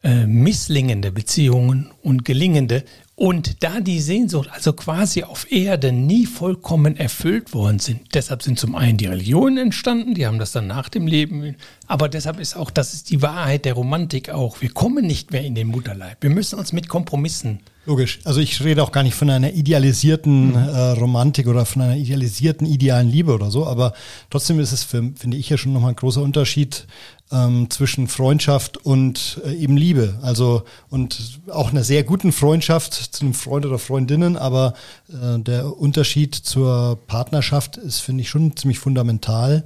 äh, 0.03 0.27
misslingende 0.27 1.13
Beziehungen 1.13 1.89
und 2.01 2.25
gelingende 2.25 2.83
und 3.17 3.63
da 3.63 3.79
die 3.79 3.99
Sehnsucht 3.99 4.47
also 4.51 4.73
quasi 4.73 5.23
auf 5.23 5.51
Erde 5.51 5.91
nie 5.91 6.27
vollkommen 6.27 6.95
erfüllt 6.95 7.51
worden 7.55 7.79
sind, 7.79 8.13
deshalb 8.13 8.43
sind 8.43 8.59
zum 8.59 8.75
einen 8.75 8.97
die 8.97 9.07
Religionen 9.07 9.57
entstanden, 9.57 10.13
die 10.13 10.27
haben 10.27 10.37
das 10.37 10.51
dann 10.51 10.67
nach 10.67 10.87
dem 10.87 11.07
Leben, 11.07 11.55
aber 11.87 12.09
deshalb 12.09 12.39
ist 12.39 12.55
auch, 12.55 12.69
das 12.69 12.93
ist 12.93 13.09
die 13.09 13.23
Wahrheit 13.23 13.65
der 13.65 13.73
Romantik 13.73 14.29
auch. 14.29 14.61
Wir 14.61 14.69
kommen 14.69 15.07
nicht 15.07 15.31
mehr 15.31 15.43
in 15.43 15.55
den 15.55 15.65
Mutterleib. 15.67 16.21
Wir 16.21 16.29
müssen 16.29 16.59
uns 16.59 16.73
mit 16.73 16.89
Kompromissen 16.89 17.59
Logisch. 17.87 18.19
Also 18.25 18.41
ich 18.41 18.61
rede 18.61 18.83
auch 18.83 18.91
gar 18.91 19.03
nicht 19.03 19.15
von 19.15 19.29
einer 19.29 19.53
idealisierten 19.53 20.49
mhm. 20.49 20.55
äh, 20.55 20.91
Romantik 20.91 21.47
oder 21.47 21.65
von 21.65 21.83
einer 21.83 21.95
idealisierten 21.95 22.67
idealen 22.67 23.09
Liebe 23.09 23.33
oder 23.33 23.49
so, 23.49 23.65
aber 23.65 23.93
trotzdem 24.29 24.59
ist 24.59 24.73
es, 24.73 24.83
für, 24.83 25.13
finde 25.15 25.37
ich 25.37 25.49
ja 25.49 25.57
schon 25.57 25.71
nochmal 25.71 25.91
ein 25.91 25.95
großer 25.95 26.21
Unterschied 26.21 26.85
ähm, 27.31 27.69
zwischen 27.69 28.09
Freundschaft 28.09 28.75
und 28.75 29.39
äh, 29.45 29.53
eben 29.53 29.77
Liebe. 29.77 30.19
Also 30.21 30.63
und 30.89 31.39
auch 31.49 31.71
einer 31.71 31.85
sehr 31.85 32.03
guten 32.03 32.33
Freundschaft 32.33 32.93
zu 32.93 33.21
einem 33.21 33.33
Freund 33.33 33.65
oder 33.65 33.79
Freundinnen, 33.79 34.35
aber 34.35 34.73
äh, 35.07 35.39
der 35.39 35.79
Unterschied 35.79 36.35
zur 36.35 36.99
Partnerschaft 37.07 37.77
ist, 37.77 38.01
finde 38.01 38.23
ich, 38.23 38.27
schon 38.27 38.57
ziemlich 38.57 38.79
fundamental. 38.79 39.63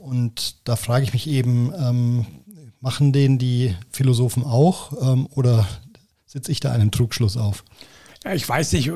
Und 0.00 0.56
da 0.64 0.74
frage 0.74 1.04
ich 1.04 1.12
mich 1.12 1.28
eben, 1.28 1.72
ähm, 1.78 2.26
machen 2.80 3.12
den 3.12 3.38
die 3.38 3.76
Philosophen 3.92 4.42
auch 4.42 4.92
ähm, 5.00 5.28
oder 5.36 5.68
sitze 6.28 6.52
ich 6.52 6.60
da 6.60 6.70
einen 6.70 6.92
Trugschluss 6.92 7.36
auf. 7.36 7.64
Ich 8.24 8.48
weiß 8.48 8.72
nicht, 8.72 8.90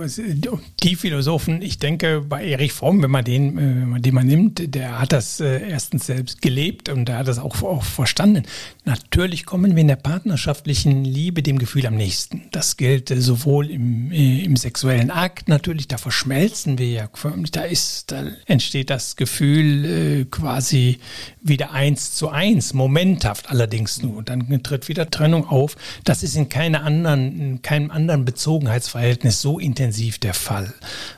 die 0.83 0.97
Philosophen, 0.97 1.63
ich 1.63 1.79
denke 1.79 2.23
bei 2.23 2.45
Erich 2.45 2.73
Fromm, 2.73 3.03
wenn 3.05 3.11
man 3.13 3.25
den, 3.25 3.57
äh, 3.57 3.61
wenn 3.61 3.89
man 3.89 4.03
den 4.03 4.15
mal 4.15 4.25
nimmt, 4.25 4.75
der 4.75 4.99
hat 4.99 5.13
das 5.13 5.39
äh, 5.39 5.71
erstens 5.71 6.07
selbst 6.07 6.43
gelebt 6.43 6.89
und 6.89 7.05
der 7.07 7.19
hat 7.19 7.29
das 7.29 7.39
auch, 7.39 7.63
auch 7.63 7.85
verstanden. 7.85 8.43
Natürlich 8.85 9.47
kommen 9.47 9.77
wir 9.77 9.81
in 9.81 9.87
der 9.87 9.97
partnerschaftlichen 9.97 11.05
Liebe 11.05 11.45
dem 11.45 11.61
Gefühl 11.61 11.87
am 11.87 11.95
nächsten. 11.95 12.43
Das 12.51 12.77
gilt 12.77 13.13
äh, 13.13 13.21
sowohl 13.21 13.71
im, 13.71 14.11
im 14.11 14.57
sexuellen 14.57 15.13
Akt 15.13 15.49
natürlich, 15.49 15.87
da 15.87 15.99
verschmelzen 15.99 16.79
wir 16.79 16.91
ja 16.91 17.09
förmlich, 17.13 17.53
da 17.53 17.63
ist, 17.63 18.11
da 18.11 18.25
entsteht 18.47 18.91
das 18.91 19.15
Gefühl 19.15 20.27
quasi 20.31 20.99
wieder 21.41 21.73
eins 21.73 22.15
zu 22.15 22.29
eins, 22.29 22.75
momenthaft 22.75 23.51
allerdings 23.51 24.03
nur. 24.03 24.25
Dann 24.25 24.63
tritt 24.65 24.89
wieder 24.89 25.11
Trennung 25.11 25.47
auf. 25.47 25.77
Das 26.05 26.25
ist 26.25 26.35
in 26.35 26.49
keiner 26.49 26.83
anderen, 26.83 27.41
in 27.41 27.63
keinem 27.63 27.91
anderen 27.91 28.25
Bezogenheitsverhältnis 28.25 29.12
Verhältnis 29.13 29.43
so 29.43 29.59
intensiv 29.59 30.19
der 30.19 30.33
Fall. 30.33 30.73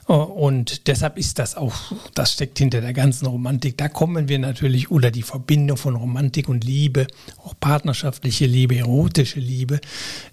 Und 0.06 0.88
deshalb 0.88 1.16
ist 1.16 1.38
das 1.38 1.54
auch, 1.54 1.92
das 2.14 2.32
steckt 2.32 2.58
hinter 2.58 2.80
der 2.80 2.92
ganzen 2.92 3.26
Romantik. 3.26 3.78
Da 3.78 3.88
kommen 3.88 4.28
wir 4.28 4.40
natürlich, 4.40 4.90
oder 4.90 5.12
die 5.12 5.22
Verbindung 5.22 5.76
von 5.76 5.94
Romantik 5.94 6.48
und 6.48 6.64
Liebe, 6.64 7.06
auch 7.44 7.54
partnerschaftliche 7.60 8.46
Liebe, 8.46 8.76
erotische 8.76 9.38
Liebe, 9.38 9.80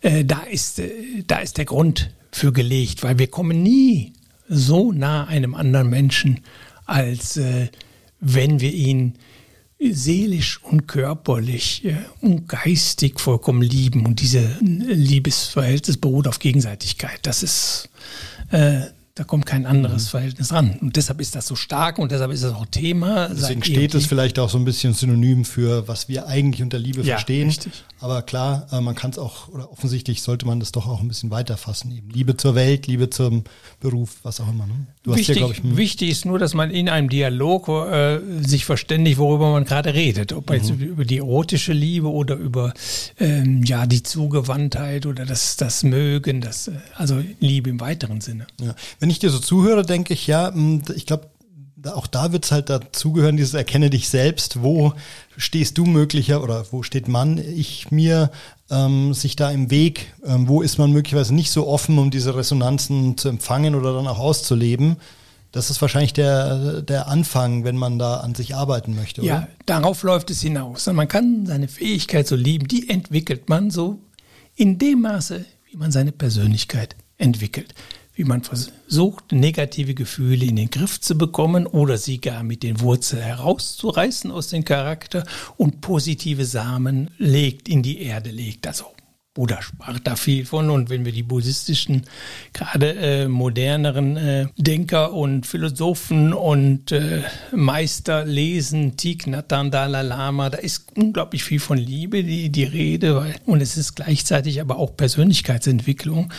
äh, 0.02 0.26
da 0.26 0.42
ist, 0.42 0.80
äh, 0.80 0.90
da 1.28 1.38
ist 1.38 1.60
der 1.60 1.66
Grund 1.66 2.10
für 2.32 2.52
gelegt, 2.52 3.04
weil 3.04 3.20
wir 3.20 3.28
kommen 3.28 3.62
nie 3.62 4.14
so 4.50 4.92
nah 4.92 5.26
einem 5.26 5.54
anderen 5.54 5.90
Menschen, 5.92 6.40
als 6.86 7.38
äh, 7.38 7.68
wenn 8.20 8.60
wir 8.60 8.74
ihn 8.74 9.14
seelisch 9.92 10.60
und 10.64 10.88
körperlich 10.88 11.84
und 12.22 12.48
geistig 12.48 13.20
vollkommen 13.20 13.62
lieben. 13.62 14.06
Und 14.06 14.22
diese 14.22 14.58
Liebesverhältnis 14.62 15.98
beruht 15.98 16.28
auf 16.28 16.40
Gegenseitigkeit. 16.40 17.20
Das 17.24 17.44
ist 17.44 17.90
äh, 18.52 18.82
da 19.16 19.26
kommt 19.26 19.46
kein 19.46 19.66
anderes 19.66 20.06
mhm. 20.06 20.10
Verhältnis 20.10 20.54
ran. 20.54 20.78
Und 20.82 20.96
deshalb 20.96 21.20
ist 21.20 21.36
das 21.36 21.46
so 21.46 21.56
stark 21.56 22.00
und 22.00 22.12
deshalb 22.12 22.32
ist 22.32 22.44
es 22.44 22.54
auch 22.54 22.66
Thema. 22.66 23.28
Deswegen 23.28 23.64
steht 23.64 23.94
es 23.94 24.06
vielleicht 24.06 24.40
auch 24.40 24.50
so 24.50 24.58
ein 24.58 24.64
bisschen 24.64 24.94
synonym 24.94 25.44
für, 25.44 25.88
was 25.88 26.08
wir 26.08 26.28
eigentlich 26.28 26.64
unter 26.64 26.80
Liebe 26.80 27.02
ja, 27.02 27.16
verstehen. 27.16 27.50
Richtig. 27.50 27.84
Aber 28.00 28.22
klar, 28.22 28.68
äh, 28.72 28.80
man 28.80 28.96
kann 28.96 29.12
es 29.12 29.20
auch, 29.20 29.50
oder 29.50 29.72
offensichtlich 29.72 30.22
sollte 30.22 30.46
man 30.48 30.60
das 30.60 30.72
doch 30.72 30.88
auch 30.88 31.02
ein 31.02 31.08
bisschen 31.08 31.30
weiter 31.30 31.58
fassen. 31.58 31.92
Eben 31.92 32.10
Liebe 32.10 32.38
zur 32.38 32.56
Welt, 32.56 32.88
Liebe 32.88 33.10
zum 33.10 33.44
Beruf, 33.80 34.18
was 34.24 34.40
auch 34.40 34.50
immer. 34.50 34.66
Ne? 34.66 34.88
Du 35.04 35.14
wichtig, 35.14 35.38
ja, 35.38 35.50
ich, 35.50 35.62
hm. 35.62 35.78
wichtig 35.78 36.10
ist 36.10 36.26
nur, 36.26 36.40
dass 36.40 36.54
man 36.54 36.72
in 36.72 36.88
einem 36.88 37.10
Dialog 37.10 37.68
äh, 37.68 38.20
sich 38.42 38.66
verständigt, 38.66 39.18
worüber 39.18 39.52
man 39.52 39.66
gerade 39.66 39.94
redet. 39.94 40.32
Ob 40.32 40.50
mhm. 40.50 40.56
jetzt 40.56 40.70
über 40.70 41.06
die 41.06 41.18
erotische 41.18 41.74
Liebe 41.74 42.10
oder 42.10 42.36
über 42.36 42.74
ähm, 43.20 43.64
ja, 43.64 43.86
die 43.86 44.04
Zugewandtheit 44.04 45.06
oder 45.06 45.26
das, 45.26 45.58
das 45.58 45.84
Mögen, 45.84 46.42
das, 46.42 46.70
äh, 46.70 46.72
also 46.96 47.22
Liebe 47.40 47.70
im 47.70 47.82
weiteren 47.82 48.22
Sinne. 48.22 48.48
Ja. 48.62 48.74
Wenn 49.02 49.10
ich 49.10 49.18
dir 49.18 49.32
so 49.32 49.40
zuhöre, 49.40 49.84
denke 49.84 50.14
ich, 50.14 50.28
ja, 50.28 50.54
hm, 50.54 50.84
ich 50.96 51.08
glaube, 51.08 51.32
auch 51.88 52.06
da 52.06 52.32
wird 52.32 52.46
es 52.46 52.52
halt 52.52 52.70
dazugehören, 52.70 53.36
dieses 53.36 53.56
Erkenne 53.56 53.90
dich 53.90 54.10
selbst. 54.10 54.62
Wo 54.62 54.94
stehst 55.38 55.80
du 55.80 55.86
möglicher 55.86 56.44
oder 56.44 56.68
wo 56.70 56.84
steht 56.84 57.08
man, 57.08 57.40
ich 57.40 57.90
mir, 57.90 58.30
ähm, 58.70 59.16
sich 59.16 59.36
da 59.36 59.50
im 59.50 59.72
Weg? 59.72 60.14
Ähm, 60.24 60.48
wo 60.48 60.62
ist 60.62 60.78
man 60.78 60.92
möglicherweise 60.92 61.34
nicht 61.34 61.50
so 61.50 61.68
offen, 61.68 61.98
um 61.98 62.12
diese 62.12 62.36
Resonanzen 62.36 63.18
zu 63.18 63.30
empfangen 63.30 63.74
oder 63.74 63.92
dann 63.96 64.06
auch 64.06 64.20
auszuleben? 64.20 64.98
Das 65.52 65.72
ist 65.72 65.82
wahrscheinlich 65.82 66.14
der, 66.14 66.84
der 66.84 67.08
Anfang, 67.08 67.64
wenn 67.64 67.78
man 67.78 67.98
da 67.98 68.18
an 68.18 68.36
sich 68.36 68.54
arbeiten 68.54 68.96
möchte. 68.96 69.22
Oder? 69.22 69.28
Ja, 69.28 69.48
darauf 69.66 70.04
läuft 70.04 70.30
es 70.30 70.42
hinaus. 70.42 70.86
Man 70.86 71.08
kann 71.08 71.48
seine 71.48 71.68
Fähigkeit 71.68 72.28
so 72.28 72.36
lieben, 72.36 72.68
die 72.68 72.88
entwickelt 72.88 73.50
man 73.50 73.72
so 73.72 73.98
in 74.56 74.78
dem 74.78 75.02
Maße, 75.02 75.44
wie 75.72 75.78
man 75.78 75.92
seine 75.92 76.12
Persönlichkeit 76.12 76.96
entwickelt 77.18 77.74
wie 78.14 78.24
man 78.24 78.44
versucht, 78.44 79.32
negative 79.32 79.94
Gefühle 79.94 80.46
in 80.46 80.58
den 80.58 80.70
Griff 80.70 81.00
zu 81.00 81.18
bekommen 81.18 81.66
oder 81.66 81.98
sie 81.98 82.20
gar 82.20 82.44
mit 82.44 82.64
den 82.64 82.82
Wurzeln 82.82 83.22
herauszureißen 83.22 84.32
aus 84.32 84.50
dem 84.50 84.66
Charakter 84.66 85.26
und 85.58 85.82
positive 85.82 86.46
Samen 86.46 87.10
legt, 87.18 87.70
in 87.70 87.84
die 87.84 88.02
Erde 88.02 88.32
legt. 88.32 88.68
Also 88.68 88.86
Buddha 89.34 89.62
sprach 89.62 89.98
da 90.00 90.18
viel 90.18 90.46
von 90.46 90.70
und 90.70 90.90
wenn 90.90 91.06
wir 91.06 91.14
die 91.14 91.24
buddhistischen, 91.24 92.06
gerade 92.52 92.96
äh, 92.96 93.28
moderneren 93.30 94.18
äh, 94.18 94.48
Denker 94.58 95.14
und 95.14 95.48
Philosophen 95.48 96.34
und 96.34 96.92
äh, 96.92 97.24
Meister 97.54 98.26
lesen, 98.26 98.98
Thich 98.98 99.28
Nhat 99.28 99.50
Dalai 99.50 100.02
Lama, 100.02 100.50
da 100.50 100.58
ist 100.58 100.98
unglaublich 100.98 101.46
viel 101.46 101.62
von 101.62 101.78
Liebe 101.78 102.26
die, 102.26 102.50
die 102.50 102.66
Rede 102.66 103.34
und 103.46 103.62
es 103.62 103.78
ist 103.78 103.96
gleichzeitig 103.96 104.60
aber 104.60 104.76
auch 104.76 104.98
Persönlichkeitsentwicklung. 104.98 106.34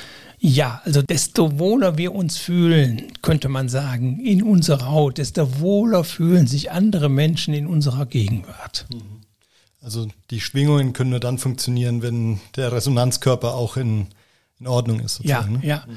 Ja, 0.44 0.83
also 0.85 1.02
desto 1.02 1.61
wohler 1.61 1.98
wir 1.98 2.12
uns 2.12 2.37
fühlen, 2.37 3.12
könnte 3.22 3.48
man 3.48 3.68
sagen, 3.68 4.18
in 4.18 4.42
unserer 4.42 4.90
Haut, 4.90 5.18
desto 5.18 5.61
wohler 5.61 6.02
fühlen 6.02 6.48
sich 6.48 6.72
andere 6.72 7.09
Menschen 7.09 7.55
in 7.55 7.68
unserer 7.68 8.07
Gegenwart. 8.07 8.87
Mhm. 8.92 9.20
Also 9.81 10.09
die 10.33 10.40
Schwingungen 10.40 10.94
können 10.94 11.11
nur 11.11 11.20
dann 11.20 11.38
funktionieren, 11.38 12.02
wenn 12.02 12.40
der 12.57 12.72
Resonanzkörper 12.72 13.55
auch 13.55 13.76
in, 13.76 14.09
in 14.59 14.66
Ordnung 14.66 14.98
ist. 14.98 15.20
Ja, 15.22 15.46
ne? 15.46 15.61
ja. 15.62 15.85
Mhm. 15.87 15.96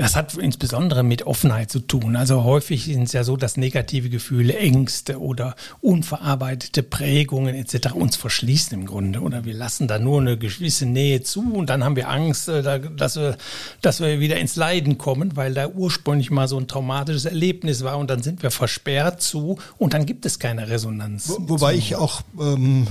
Das 0.00 0.16
hat 0.16 0.34
insbesondere 0.34 1.02
mit 1.02 1.26
Offenheit 1.26 1.70
zu 1.70 1.78
tun. 1.78 2.16
Also 2.16 2.42
häufig 2.42 2.84
sind 2.84 3.02
es 3.02 3.12
ja 3.12 3.22
so, 3.22 3.36
dass 3.36 3.58
negative 3.58 4.08
Gefühle, 4.08 4.56
Ängste 4.56 5.20
oder 5.20 5.56
unverarbeitete 5.82 6.82
Prägungen 6.82 7.54
etc. 7.54 7.92
uns 7.92 8.16
verschließen 8.16 8.72
im 8.80 8.86
Grunde. 8.86 9.20
Oder 9.20 9.44
wir 9.44 9.52
lassen 9.52 9.88
da 9.88 9.98
nur 9.98 10.22
eine 10.22 10.38
gewisse 10.38 10.86
Nähe 10.86 11.22
zu 11.22 11.52
und 11.52 11.68
dann 11.68 11.84
haben 11.84 11.96
wir 11.96 12.08
Angst, 12.08 12.48
äh, 12.48 12.80
dass 12.96 13.16
wir, 13.16 13.36
dass 13.82 14.00
wir 14.00 14.20
wieder 14.20 14.38
ins 14.38 14.56
Leiden 14.56 14.96
kommen, 14.96 15.36
weil 15.36 15.52
da 15.52 15.68
ursprünglich 15.68 16.30
mal 16.30 16.48
so 16.48 16.56
ein 16.56 16.66
traumatisches 16.66 17.26
Erlebnis 17.26 17.84
war 17.84 17.98
und 17.98 18.08
dann 18.08 18.22
sind 18.22 18.42
wir 18.42 18.50
versperrt 18.50 19.20
zu 19.20 19.58
und 19.76 19.92
dann 19.92 20.06
gibt 20.06 20.24
es 20.24 20.38
keine 20.38 20.70
Resonanz. 20.70 21.28
Wo, 21.28 21.50
wobei 21.50 21.74
ich 21.74 21.96
auch 21.96 22.22
ähm, 22.40 22.86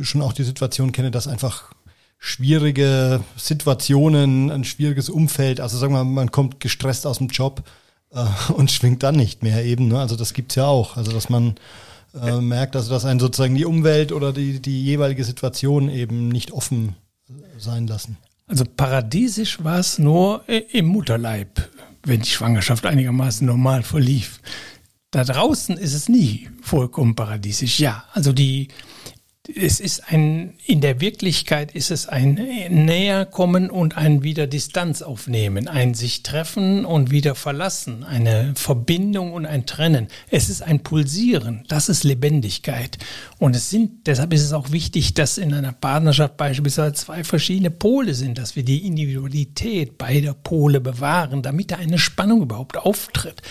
schon 0.00 0.22
auch 0.22 0.32
die 0.32 0.44
Situation 0.44 0.92
kenne, 0.92 1.10
dass 1.10 1.28
einfach 1.28 1.74
schwierige 2.18 3.22
Situationen, 3.36 4.50
ein 4.50 4.64
schwieriges 4.64 5.08
Umfeld. 5.08 5.60
Also 5.60 5.78
sagen 5.78 5.92
wir 5.92 6.04
mal, 6.04 6.10
man 6.10 6.30
kommt 6.30 6.60
gestresst 6.60 7.06
aus 7.06 7.18
dem 7.18 7.28
Job 7.28 7.62
äh, 8.12 8.24
und 8.52 8.70
schwingt 8.70 9.02
dann 9.02 9.16
nicht 9.16 9.42
mehr 9.42 9.64
eben. 9.64 9.88
Ne? 9.88 9.98
Also 9.98 10.16
das 10.16 10.32
gibt's 10.32 10.54
ja 10.54 10.66
auch. 10.66 10.96
Also 10.96 11.12
dass 11.12 11.28
man 11.28 11.54
äh, 12.20 12.40
merkt, 12.40 12.76
also 12.76 12.90
dass 12.90 13.04
einen 13.04 13.20
sozusagen 13.20 13.54
die 13.54 13.64
Umwelt 13.64 14.12
oder 14.12 14.32
die, 14.32 14.60
die 14.60 14.84
jeweilige 14.84 15.24
Situation 15.24 15.88
eben 15.88 16.28
nicht 16.28 16.52
offen 16.52 16.96
sein 17.58 17.86
lassen. 17.86 18.16
Also 18.46 18.64
paradiesisch 18.64 19.64
war 19.64 19.78
es 19.78 19.98
nur 19.98 20.44
im 20.48 20.86
Mutterleib, 20.86 21.68
wenn 22.04 22.20
die 22.20 22.28
Schwangerschaft 22.28 22.84
einigermaßen 22.84 23.46
normal 23.46 23.82
verlief. 23.82 24.40
Da 25.10 25.24
draußen 25.24 25.76
ist 25.78 25.94
es 25.94 26.08
nie 26.08 26.50
vollkommen 26.60 27.14
paradiesisch. 27.14 27.78
Ja, 27.78 28.04
also 28.12 28.32
die, 28.32 28.68
es 29.46 29.78
ist 29.78 30.10
ein, 30.10 30.54
in 30.64 30.80
der 30.80 31.02
Wirklichkeit 31.02 31.72
ist 31.72 31.90
es 31.90 32.08
ein 32.08 32.34
Näherkommen 32.70 33.68
und 33.68 33.94
ein 33.94 34.22
wieder 34.22 34.46
Distanz 34.46 35.02
aufnehmen, 35.02 35.68
ein 35.68 35.92
sich 35.92 36.22
treffen 36.22 36.86
und 36.86 37.10
wieder 37.10 37.34
verlassen, 37.34 38.04
eine 38.04 38.54
Verbindung 38.54 39.34
und 39.34 39.44
ein 39.44 39.66
Trennen. 39.66 40.08
Es 40.30 40.48
ist 40.48 40.62
ein 40.62 40.80
Pulsieren, 40.80 41.64
das 41.68 41.90
ist 41.90 42.04
Lebendigkeit. 42.04 42.96
Und 43.38 43.54
es 43.54 43.68
sind, 43.68 44.06
deshalb 44.06 44.32
ist 44.32 44.44
es 44.44 44.54
auch 44.54 44.72
wichtig, 44.72 45.12
dass 45.12 45.36
in 45.36 45.52
einer 45.52 45.72
Partnerschaft 45.72 46.38
beispielsweise 46.38 46.94
zwei 46.94 47.22
verschiedene 47.22 47.70
Pole 47.70 48.14
sind, 48.14 48.38
dass 48.38 48.56
wir 48.56 48.62
die 48.62 48.86
Individualität 48.86 49.98
beider 49.98 50.32
Pole 50.32 50.80
bewahren, 50.80 51.42
damit 51.42 51.70
da 51.70 51.76
eine 51.76 51.98
Spannung 51.98 52.40
überhaupt 52.40 52.78
auftritt. 52.78 53.42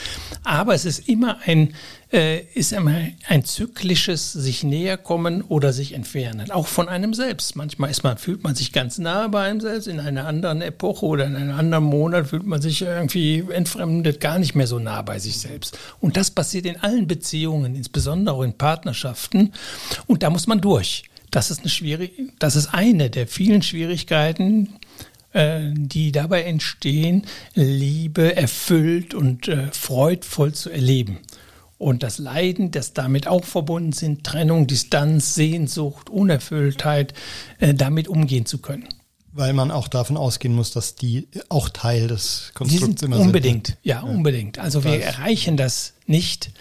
Aber 0.43 0.73
es 0.73 0.85
ist 0.85 1.07
immer 1.07 1.37
ein, 1.45 1.75
ist 2.13 2.73
immer 2.73 2.95
ein 3.27 3.43
zyklisches 3.43 4.33
sich 4.33 4.63
näher 4.63 4.97
kommen 4.97 5.41
oder 5.41 5.73
sich 5.73 5.93
entfernen, 5.93 6.51
auch 6.51 6.67
von 6.67 6.87
einem 6.87 7.15
selbst. 7.15 7.55
Manchmal 7.55 7.89
ist 7.89 8.03
man, 8.03 8.19
fühlt 8.19 8.43
man 8.43 8.53
sich 8.53 8.71
ganz 8.71 8.99
nah 8.99 9.27
bei 9.29 9.45
einem 9.45 9.59
selbst, 9.59 9.87
in 9.87 9.99
einer 9.99 10.27
anderen 10.27 10.61
Epoche 10.61 11.07
oder 11.07 11.25
in 11.25 11.35
einem 11.35 11.57
anderen 11.57 11.85
Monat 11.85 12.27
fühlt 12.27 12.45
man 12.45 12.61
sich 12.61 12.83
irgendwie 12.83 13.43
entfremdet, 13.49 14.19
gar 14.19 14.37
nicht 14.37 14.53
mehr 14.53 14.67
so 14.67 14.77
nah 14.77 15.01
bei 15.01 15.17
sich 15.17 15.39
selbst. 15.39 15.79
Und 15.99 16.15
das 16.15 16.29
passiert 16.29 16.67
in 16.67 16.77
allen 16.77 17.07
Beziehungen, 17.07 17.75
insbesondere 17.75 18.35
auch 18.35 18.43
in 18.43 18.53
Partnerschaften. 18.53 19.51
Und 20.05 20.21
da 20.21 20.29
muss 20.29 20.45
man 20.45 20.61
durch. 20.61 21.05
Das 21.31 21.49
ist 21.49 21.61
eine 21.61 21.69
schwierige, 21.69 22.31
das 22.37 22.55
ist 22.55 22.75
eine 22.75 23.09
der 23.09 23.25
vielen 23.25 23.63
Schwierigkeiten, 23.63 24.75
äh, 25.31 25.71
die 25.73 26.11
dabei 26.11 26.43
entstehen, 26.43 27.25
Liebe 27.55 28.35
erfüllt 28.35 29.15
und 29.15 29.47
äh, 29.47 29.71
freudvoll 29.71 30.53
zu 30.53 30.69
erleben 30.69 31.17
und 31.83 32.01
das 32.01 32.17
Leiden, 32.17 32.71
das 32.71 32.93
damit 32.93 33.27
auch 33.27 33.43
verbunden 33.43 33.91
sind, 33.91 34.23
Trennung, 34.23 34.67
Distanz, 34.67 35.35
Sehnsucht, 35.35 36.09
Unerfülltheit, 36.09 37.13
äh, 37.59 37.73
damit 37.73 38.07
umgehen 38.07 38.45
zu 38.45 38.59
können. 38.59 38.87
Weil 39.33 39.53
man 39.53 39.69
auch 39.69 39.87
davon 39.87 40.15
ausgehen 40.15 40.55
muss, 40.55 40.71
dass 40.71 40.95
die 40.95 41.27
auch 41.49 41.69
Teil 41.69 42.07
des 42.07 42.51
Konstrukts 42.53 43.01
immer 43.01 43.19
unbedingt, 43.19 43.67
sind. 43.67 43.75
Unbedingt, 43.75 43.77
ja, 43.83 43.95
ja, 43.95 44.01
unbedingt. 44.01 44.59
Also 44.59 44.83
wir 44.83 45.01
erreichen 45.01 45.57
das 45.57 45.93
nicht. 46.05 46.51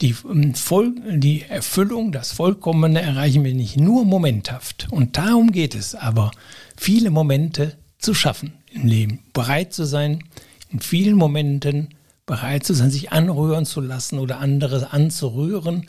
Die, 0.00 0.14
ähm, 0.28 0.54
Voll, 0.54 0.94
die 1.10 1.42
Erfüllung, 1.42 2.10
das 2.10 2.32
Vollkommene 2.32 3.02
erreichen 3.02 3.44
wir 3.44 3.54
nicht 3.54 3.76
nur 3.76 4.04
momenthaft. 4.04 4.88
Und 4.90 5.18
darum 5.18 5.52
geht 5.52 5.74
es 5.74 5.94
aber, 5.94 6.30
viele 6.76 7.10
Momente 7.10 7.76
zu 7.98 8.14
schaffen 8.14 8.54
im 8.72 8.86
Leben. 8.86 9.18
Bereit 9.32 9.74
zu 9.74 9.84
sein, 9.84 10.24
in 10.70 10.80
vielen 10.80 11.16
Momenten 11.16 11.88
bereit 12.26 12.64
zu 12.64 12.74
sein, 12.74 12.90
sich 12.90 13.12
anrühren 13.12 13.66
zu 13.66 13.80
lassen 13.80 14.18
oder 14.18 14.38
andere 14.38 14.92
anzurühren 14.92 15.88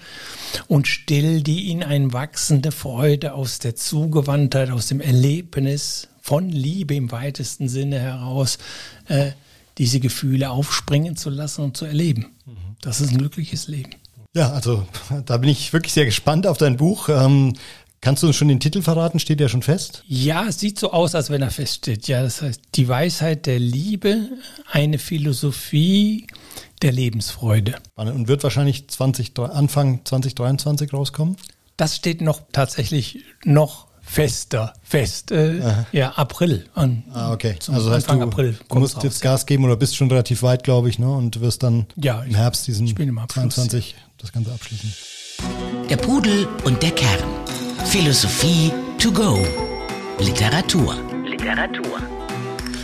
und 0.67 0.87
still 0.87 1.41
die 1.43 1.69
in 1.71 1.83
eine 1.83 2.11
wachsende 2.13 2.71
Freude 2.71 3.33
aus 3.33 3.59
der 3.59 3.75
Zugewandtheit, 3.75 4.71
aus 4.71 4.87
dem 4.87 4.99
Erlebnis 4.99 6.07
von 6.21 6.49
Liebe 6.49 6.95
im 6.95 7.11
weitesten 7.11 7.69
Sinne 7.69 7.99
heraus, 7.99 8.57
äh, 9.07 9.31
diese 9.77 9.99
Gefühle 9.99 10.49
aufspringen 10.49 11.15
zu 11.17 11.29
lassen 11.29 11.61
und 11.61 11.77
zu 11.77 11.85
erleben. 11.85 12.27
Das 12.81 13.01
ist 13.01 13.11
ein 13.11 13.17
glückliches 13.17 13.67
Leben. 13.67 13.91
Ja, 14.35 14.51
also 14.51 14.87
da 15.25 15.37
bin 15.37 15.49
ich 15.49 15.73
wirklich 15.73 15.93
sehr 15.93 16.05
gespannt 16.05 16.47
auf 16.47 16.57
dein 16.57 16.77
Buch. 16.77 17.09
Ähm, 17.09 17.53
Kannst 18.03 18.21
du 18.21 18.27
uns 18.27 18.35
schon 18.35 18.49
den 18.49 18.59
Titel 18.59 18.81
verraten? 18.81 19.17
Steht 19.17 19.39
der 19.39 19.47
schon 19.47 19.61
fest? 19.61 20.03
Ja, 20.09 20.45
es 20.49 20.59
sieht 20.59 20.77
so 20.77 20.91
aus, 20.91 21.15
als 21.15 21.29
wenn 21.29 21.41
er 21.41 21.51
feststeht. 21.51 22.09
Ja, 22.09 22.21
das 22.21 22.41
heißt, 22.41 22.61
die 22.75 22.89
Weisheit 22.89 23.45
der 23.45 23.59
Liebe, 23.59 24.27
eine 24.69 24.99
Philosophie 24.99 26.27
der 26.81 26.91
Lebensfreude. 26.91 27.75
Und 27.95 28.27
wird 28.27 28.43
wahrscheinlich 28.43 28.89
20, 28.89 29.39
Anfang 29.39 30.01
2023 30.03 30.91
rauskommen? 30.91 31.37
Das 31.77 31.95
steht 31.95 32.19
noch 32.19 32.41
tatsächlich 32.51 33.23
noch 33.45 33.87
fester, 34.01 34.73
fest. 34.83 35.31
Äh, 35.31 35.61
ja, 35.93 36.09
April. 36.11 36.65
An, 36.75 37.05
ah, 37.13 37.31
okay. 37.31 37.55
Also 37.71 37.89
heißt 37.89 38.09
Anfang 38.09 38.19
du, 38.19 38.25
April 38.25 38.59
du 38.67 38.79
musst 38.79 38.97
raus, 38.97 39.03
jetzt 39.05 39.21
Gas 39.21 39.45
geben 39.45 39.63
oder 39.63 39.77
bist 39.77 39.95
schon 39.95 40.09
relativ 40.09 40.43
weit, 40.43 40.65
glaube 40.65 40.89
ich, 40.89 40.99
ne? 40.99 41.09
Und 41.09 41.39
wirst 41.39 41.63
dann 41.63 41.85
ja, 41.95 42.21
im 42.21 42.35
Herbst 42.35 42.67
diesen 42.67 42.85
im 42.85 43.21
22 43.29 43.95
das 44.17 44.33
Ganze 44.33 44.51
abschließen. 44.51 44.93
Der 45.89 45.95
Pudel 45.95 46.49
und 46.65 46.83
der 46.83 46.91
Kern. 46.91 47.62
Philosophie 47.85 48.71
to 48.97 49.11
go. 49.11 49.39
Literatur. 50.19 50.95
Literatur. 51.25 52.01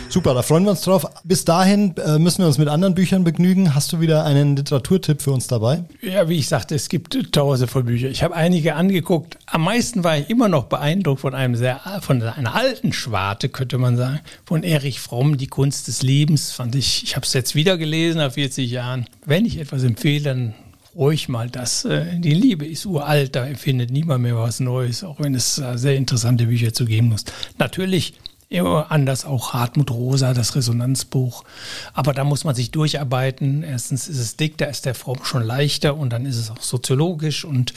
Super, 0.08 0.34
da 0.34 0.42
freuen 0.42 0.64
wir 0.64 0.70
uns 0.70 0.82
drauf. 0.82 1.06
Bis 1.24 1.44
dahin 1.44 1.94
äh, 1.96 2.18
müssen 2.18 2.38
wir 2.40 2.46
uns 2.46 2.58
mit 2.58 2.68
anderen 2.68 2.94
Büchern 2.94 3.24
begnügen. 3.24 3.74
Hast 3.74 3.92
du 3.92 4.00
wieder 4.00 4.24
einen 4.24 4.56
Literaturtipp 4.56 5.22
für 5.22 5.30
uns 5.32 5.46
dabei? 5.46 5.84
Ja, 6.02 6.28
wie 6.28 6.36
ich 6.36 6.48
sagte, 6.48 6.74
es 6.74 6.88
gibt 6.88 7.32
tausende 7.32 7.68
von 7.68 7.84
Büchern. 7.84 8.10
Ich 8.10 8.22
habe 8.22 8.34
einige 8.34 8.74
angeguckt. 8.74 9.38
Am 9.46 9.62
meisten 9.62 10.04
war 10.04 10.18
ich 10.18 10.28
immer 10.28 10.48
noch 10.48 10.64
beeindruckt 10.64 11.20
von 11.20 11.34
einem 11.34 11.54
sehr, 11.54 11.80
von 12.02 12.22
einer 12.22 12.54
alten 12.54 12.92
Schwarte, 12.92 13.48
könnte 13.48 13.78
man 13.78 13.96
sagen, 13.96 14.20
von 14.44 14.62
Erich 14.64 15.00
Fromm, 15.00 15.38
Die 15.38 15.46
Kunst 15.46 15.88
des 15.88 16.02
Lebens. 16.02 16.52
Fand 16.52 16.74
ich, 16.74 17.04
ich 17.04 17.16
habe 17.16 17.24
es 17.24 17.32
jetzt 17.32 17.54
wieder 17.54 17.78
gelesen 17.78 18.18
nach 18.18 18.32
40 18.32 18.70
Jahren. 18.70 19.06
Wenn 19.24 19.46
ich 19.46 19.58
etwas 19.58 19.84
empfehle, 19.84 20.24
dann 20.24 20.54
ruhig 20.94 21.28
mal 21.28 21.48
das. 21.48 21.84
Äh, 21.84 22.18
die 22.18 22.34
Liebe 22.34 22.66
ist 22.66 22.86
uralt, 22.86 23.36
da 23.36 23.46
empfindet 23.46 23.90
niemand 23.90 24.22
mehr 24.22 24.36
was 24.36 24.60
Neues, 24.60 25.04
auch 25.04 25.20
wenn 25.20 25.34
es 25.34 25.56
sehr 25.56 25.96
interessante 25.96 26.46
Bücher 26.46 26.72
zu 26.72 26.84
geben 26.84 27.08
muss. 27.08 27.24
Natürlich 27.58 28.14
Immer 28.52 28.90
anders 28.90 29.24
auch 29.24 29.52
Hartmut 29.52 29.92
Rosa, 29.92 30.34
das 30.34 30.56
Resonanzbuch. 30.56 31.44
Aber 31.92 32.12
da 32.12 32.24
muss 32.24 32.42
man 32.42 32.56
sich 32.56 32.72
durcharbeiten. 32.72 33.62
Erstens 33.62 34.08
ist 34.08 34.18
es 34.18 34.36
dick, 34.36 34.58
da 34.58 34.64
ist 34.64 34.86
der 34.86 34.96
Form 34.96 35.22
schon 35.22 35.44
leichter 35.44 35.96
und 35.96 36.12
dann 36.12 36.26
ist 36.26 36.36
es 36.36 36.50
auch 36.50 36.60
soziologisch 36.60 37.44
und 37.44 37.72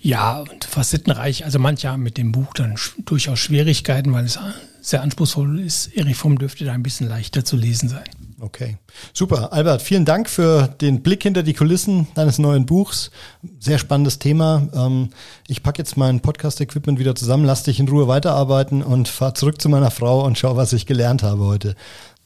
ja, 0.00 0.40
und 0.40 0.64
facettenreich. 0.64 1.44
Also 1.44 1.60
manche 1.60 1.90
haben 1.90 2.02
mit 2.02 2.18
dem 2.18 2.32
Buch 2.32 2.52
dann 2.54 2.74
durchaus 3.04 3.38
Schwierigkeiten, 3.38 4.12
weil 4.12 4.24
es 4.24 4.36
sehr 4.80 5.00
anspruchsvoll 5.00 5.60
ist. 5.60 5.96
Erich 5.96 6.16
Fromm 6.16 6.40
dürfte 6.40 6.64
da 6.64 6.72
ein 6.72 6.82
bisschen 6.82 7.08
leichter 7.08 7.44
zu 7.44 7.56
lesen 7.56 7.88
sein. 7.88 8.02
Okay, 8.42 8.78
super. 9.12 9.52
Albert, 9.52 9.82
vielen 9.82 10.06
Dank 10.06 10.30
für 10.30 10.66
den 10.80 11.02
Blick 11.02 11.22
hinter 11.22 11.42
die 11.42 11.52
Kulissen 11.52 12.08
deines 12.14 12.38
neuen 12.38 12.64
Buchs. 12.64 13.10
Sehr 13.58 13.78
spannendes 13.78 14.18
Thema. 14.18 14.66
Ähm, 14.72 15.10
ich 15.46 15.62
packe 15.62 15.76
jetzt 15.78 15.98
mein 15.98 16.20
Podcast-Equipment 16.20 16.98
wieder 16.98 17.14
zusammen, 17.14 17.44
lass 17.44 17.64
dich 17.64 17.80
in 17.80 17.88
Ruhe 17.88 18.08
weiterarbeiten 18.08 18.82
und 18.82 19.08
fahr 19.08 19.34
zurück 19.34 19.60
zu 19.60 19.68
meiner 19.68 19.90
Frau 19.90 20.24
und 20.24 20.38
schau, 20.38 20.56
was 20.56 20.72
ich 20.72 20.86
gelernt 20.86 21.22
habe 21.22 21.44
heute. 21.44 21.76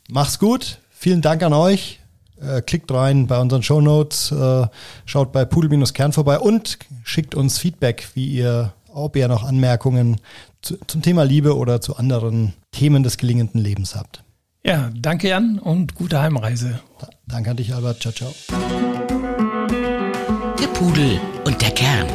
Mach's 0.08 0.38
gut. 0.38 0.78
Vielen 0.90 1.20
Dank 1.20 1.42
an 1.42 1.52
euch. 1.52 1.98
Äh, 2.40 2.62
klickt 2.62 2.92
rein 2.92 3.26
bei 3.26 3.40
unseren 3.40 3.64
Show 3.64 3.80
Notes, 3.80 4.30
äh, 4.30 4.66
schaut 5.06 5.32
bei 5.32 5.44
Pudel-Kern 5.44 6.12
vorbei 6.12 6.38
und 6.38 6.78
schickt 7.02 7.34
uns 7.34 7.58
Feedback, 7.58 8.08
wie 8.14 8.26
ihr, 8.26 8.72
ob 8.92 9.16
ihr 9.16 9.26
noch 9.26 9.42
Anmerkungen 9.42 10.20
zu, 10.62 10.76
zum 10.86 11.02
Thema 11.02 11.24
Liebe 11.24 11.56
oder 11.56 11.80
zu 11.80 11.96
anderen 11.96 12.54
Themen 12.70 13.02
des 13.02 13.18
gelingenden 13.18 13.60
Lebens 13.60 13.96
habt. 13.96 14.24
Ja, 14.66 14.90
danke 14.94 15.28
Jan 15.28 15.58
und 15.58 15.94
gute 15.94 16.22
Heimreise. 16.22 16.80
Danke 17.26 17.50
an 17.50 17.58
dich, 17.58 17.74
Albert. 17.74 18.00
Ciao, 18.00 18.14
ciao. 18.14 18.34
Der 20.58 20.68
Pudel 20.68 21.20
und 21.44 21.60
der 21.60 21.70
Kern. 21.70 22.06